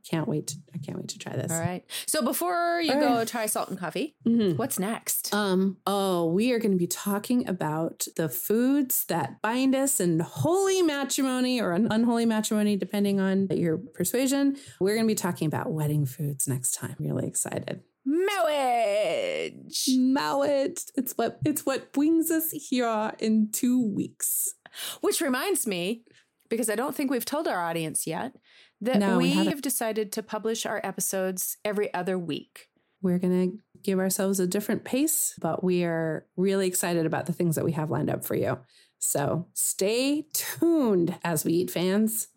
Can't 0.10 0.28
wait. 0.28 0.48
To, 0.48 0.56
I 0.74 0.80
can't 0.80 0.98
wait 0.98 1.10
to 1.10 1.20
try 1.20 1.34
this. 1.36 1.52
All 1.52 1.60
right. 1.60 1.84
So 2.08 2.24
before 2.24 2.82
you 2.84 2.92
All 2.92 3.00
go 3.00 3.16
right. 3.18 3.28
try 3.28 3.46
salt 3.46 3.70
and 3.70 3.78
coffee, 3.78 4.16
Mhm. 4.28 4.58
what's 4.58 4.80
next? 4.80 5.32
Um, 5.32 5.78
oh, 5.86 6.26
we 6.32 6.52
are 6.54 6.58
going 6.60 6.72
to 6.72 6.78
be 6.78 6.88
talking 6.88 7.48
about 7.48 8.08
the 8.16 8.28
foods 8.28 9.06
that 9.06 9.44
bind 9.44 9.76
us 9.76 10.00
in 10.00 10.20
holy 10.22 10.82
matrimony 10.82 11.62
or 11.62 11.74
un- 11.74 11.88
unholy 11.92 12.26
matrimony, 12.26 12.78
depending 12.78 13.20
on 13.20 13.48
your 13.52 13.78
persuasion. 13.78 14.56
We're 14.80 14.96
going 14.96 15.06
to 15.06 15.12
be 15.12 15.16
talking 15.16 15.46
about 15.46 15.72
wedding 15.72 16.08
foods 16.08 16.48
next 16.48 16.72
time. 16.72 16.96
Really 16.98 17.28
excited. 17.28 17.84
Marriage. 18.06 19.90
Mowit. 19.90 20.92
It's 20.96 21.14
what 21.14 21.40
it's 21.46 21.66
what 21.66 21.94
brings 21.94 22.32
us 22.32 22.52
here 22.52 23.14
in 23.20 23.50
two 23.52 23.82
weeks. 23.84 24.54
Which 25.02 25.22
reminds 25.22 25.68
me, 25.68 26.04
because 26.50 26.70
I 26.70 26.76
don't 26.76 26.96
think 26.96 27.12
we've 27.12 27.26
told 27.26 27.48
our 27.48 27.60
audience 27.62 28.08
yet, 28.08 28.34
that 28.80 29.00
No, 29.00 29.18
we 29.18 29.36
we 29.38 29.46
have 29.46 29.62
decided 29.62 30.12
to 30.14 30.24
publish 30.24 30.66
our 30.66 30.82
episodes 30.84 31.58
every 31.64 31.94
other 31.94 32.18
week. 32.18 32.70
We're 33.02 33.20
going 33.20 33.52
to 33.52 33.58
give 33.84 34.00
ourselves 34.00 34.40
a 34.40 34.48
different 34.48 34.84
pace, 34.84 35.34
but 35.42 35.64
we 35.64 35.84
are 35.84 36.26
really 36.38 36.68
excited 36.68 37.06
about 37.06 37.26
the 37.26 37.34
things 37.34 37.56
that 37.56 37.66
we 37.66 37.72
have 37.72 37.90
lined 37.90 38.10
up 38.10 38.24
for 38.24 38.36
you. 38.36 38.60
So 39.00 39.48
stay 39.54 40.28
tuned 40.32 41.18
as 41.24 41.44
we 41.44 41.54
eat 41.54 41.72
fans. 41.72 42.28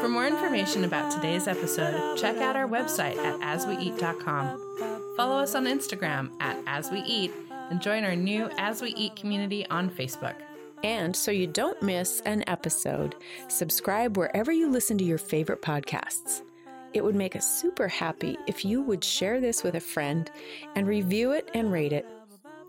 For 0.00 0.08
more 0.08 0.26
information 0.26 0.84
about 0.84 1.12
today's 1.12 1.46
episode, 1.46 2.16
check 2.16 2.38
out 2.38 2.56
our 2.56 2.66
website 2.66 3.18
at 3.18 3.38
asweeat.com. 3.40 5.14
Follow 5.14 5.36
us 5.36 5.54
on 5.54 5.66
Instagram 5.66 6.30
at 6.40 6.56
As 6.66 6.90
We 6.90 7.00
Eat 7.00 7.32
and 7.70 7.82
join 7.82 8.04
our 8.04 8.16
new 8.16 8.48
As 8.56 8.80
We 8.80 8.94
Eat 8.94 9.14
community 9.14 9.66
on 9.66 9.90
Facebook. 9.90 10.36
And 10.82 11.14
so 11.14 11.30
you 11.30 11.46
don't 11.46 11.82
miss 11.82 12.22
an 12.24 12.44
episode, 12.46 13.14
subscribe 13.48 14.16
wherever 14.16 14.50
you 14.50 14.70
listen 14.70 14.96
to 14.96 15.04
your 15.04 15.18
favorite 15.18 15.60
podcasts. 15.60 16.40
It 16.94 17.04
would 17.04 17.14
make 17.14 17.36
us 17.36 17.60
super 17.60 17.86
happy 17.86 18.38
if 18.46 18.64
you 18.64 18.80
would 18.80 19.04
share 19.04 19.38
this 19.38 19.62
with 19.62 19.74
a 19.74 19.80
friend 19.80 20.30
and 20.76 20.88
review 20.88 21.32
it 21.32 21.50
and 21.52 21.70
rate 21.70 21.92
it. 21.92 22.06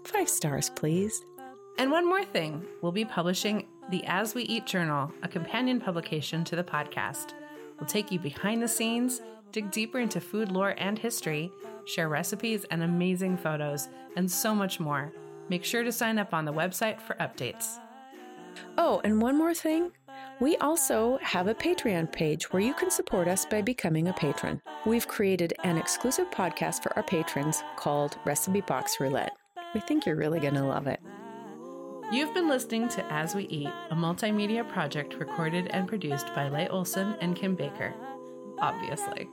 Five 0.04 0.28
stars, 0.28 0.70
please. 0.70 1.24
And 1.78 1.92
one 1.92 2.06
more 2.06 2.26
thing, 2.26 2.66
we'll 2.82 2.92
be 2.92 3.06
publishing 3.06 3.68
the 3.92 4.06
As 4.06 4.34
We 4.34 4.44
Eat 4.44 4.66
Journal, 4.66 5.12
a 5.22 5.28
companion 5.28 5.82
publication 5.82 6.46
to 6.46 6.56
the 6.56 6.64
podcast. 6.64 7.34
We'll 7.78 7.88
take 7.88 8.10
you 8.10 8.20
behind 8.20 8.64
the 8.64 8.68
scenes, 8.68 9.22
dig 9.52 9.70
deeper 9.70 10.00
into 10.00 10.22
food 10.22 10.50
lore 10.50 10.76
and 10.78 10.98
history, 10.98 11.52
share 11.84 12.08
recipes 12.08 12.66
and 12.72 12.84
amazing 12.84 13.36
photos, 13.36 13.90
and 14.16 14.32
so 14.32 14.56
much 14.56 14.80
more. 14.80 15.12
Make 15.50 15.66
sure 15.66 15.84
to 15.84 15.92
sign 15.92 16.20
up 16.20 16.34
on 16.34 16.46
the 16.46 16.54
website 16.54 17.02
for 17.02 17.16
updates. 17.16 17.80
Oh, 18.78 19.02
and 19.04 19.22
one 19.22 19.38
more 19.38 19.54
thing. 19.54 19.92
We 20.40 20.56
also 20.58 21.20
have 21.22 21.48
a 21.48 21.54
Patreon 21.54 22.14
page 22.14 22.52
where 22.54 22.62
you 22.62 22.74
can 22.74 22.92
support 22.92 23.28
us 23.28 23.46
by 23.46 23.62
becoming 23.62 24.08
a 24.08 24.14
patron. 24.14 24.62
We've 24.86 25.08
created 25.08 25.54
an 25.66 25.78
exclusive 25.78 26.32
podcast 26.32 26.82
for 26.82 26.96
our 26.96 27.04
patrons 27.04 27.62
called 27.76 28.18
Recipe 28.24 28.62
Box 28.62 29.02
Roulette. 29.02 29.34
We 29.74 29.82
think 29.82 30.06
you're 30.06 30.16
really 30.16 30.40
going 30.40 30.54
to 30.54 30.64
love 30.64 30.88
it. 30.88 31.02
You've 32.12 32.34
been 32.34 32.50
listening 32.50 32.90
to 32.90 33.06
As 33.10 33.36
We 33.36 33.46
Eat, 33.46 33.72
a 33.90 33.96
multimedia 33.96 34.68
project 34.68 35.14
recorded 35.14 35.68
and 35.68 35.88
produced 35.88 36.28
by 36.36 36.50
Leigh 36.50 36.68
Olson 36.68 37.16
and 37.22 37.38
Kim 37.38 37.56
Baker. 37.56 37.94
Obviously. 38.60 39.30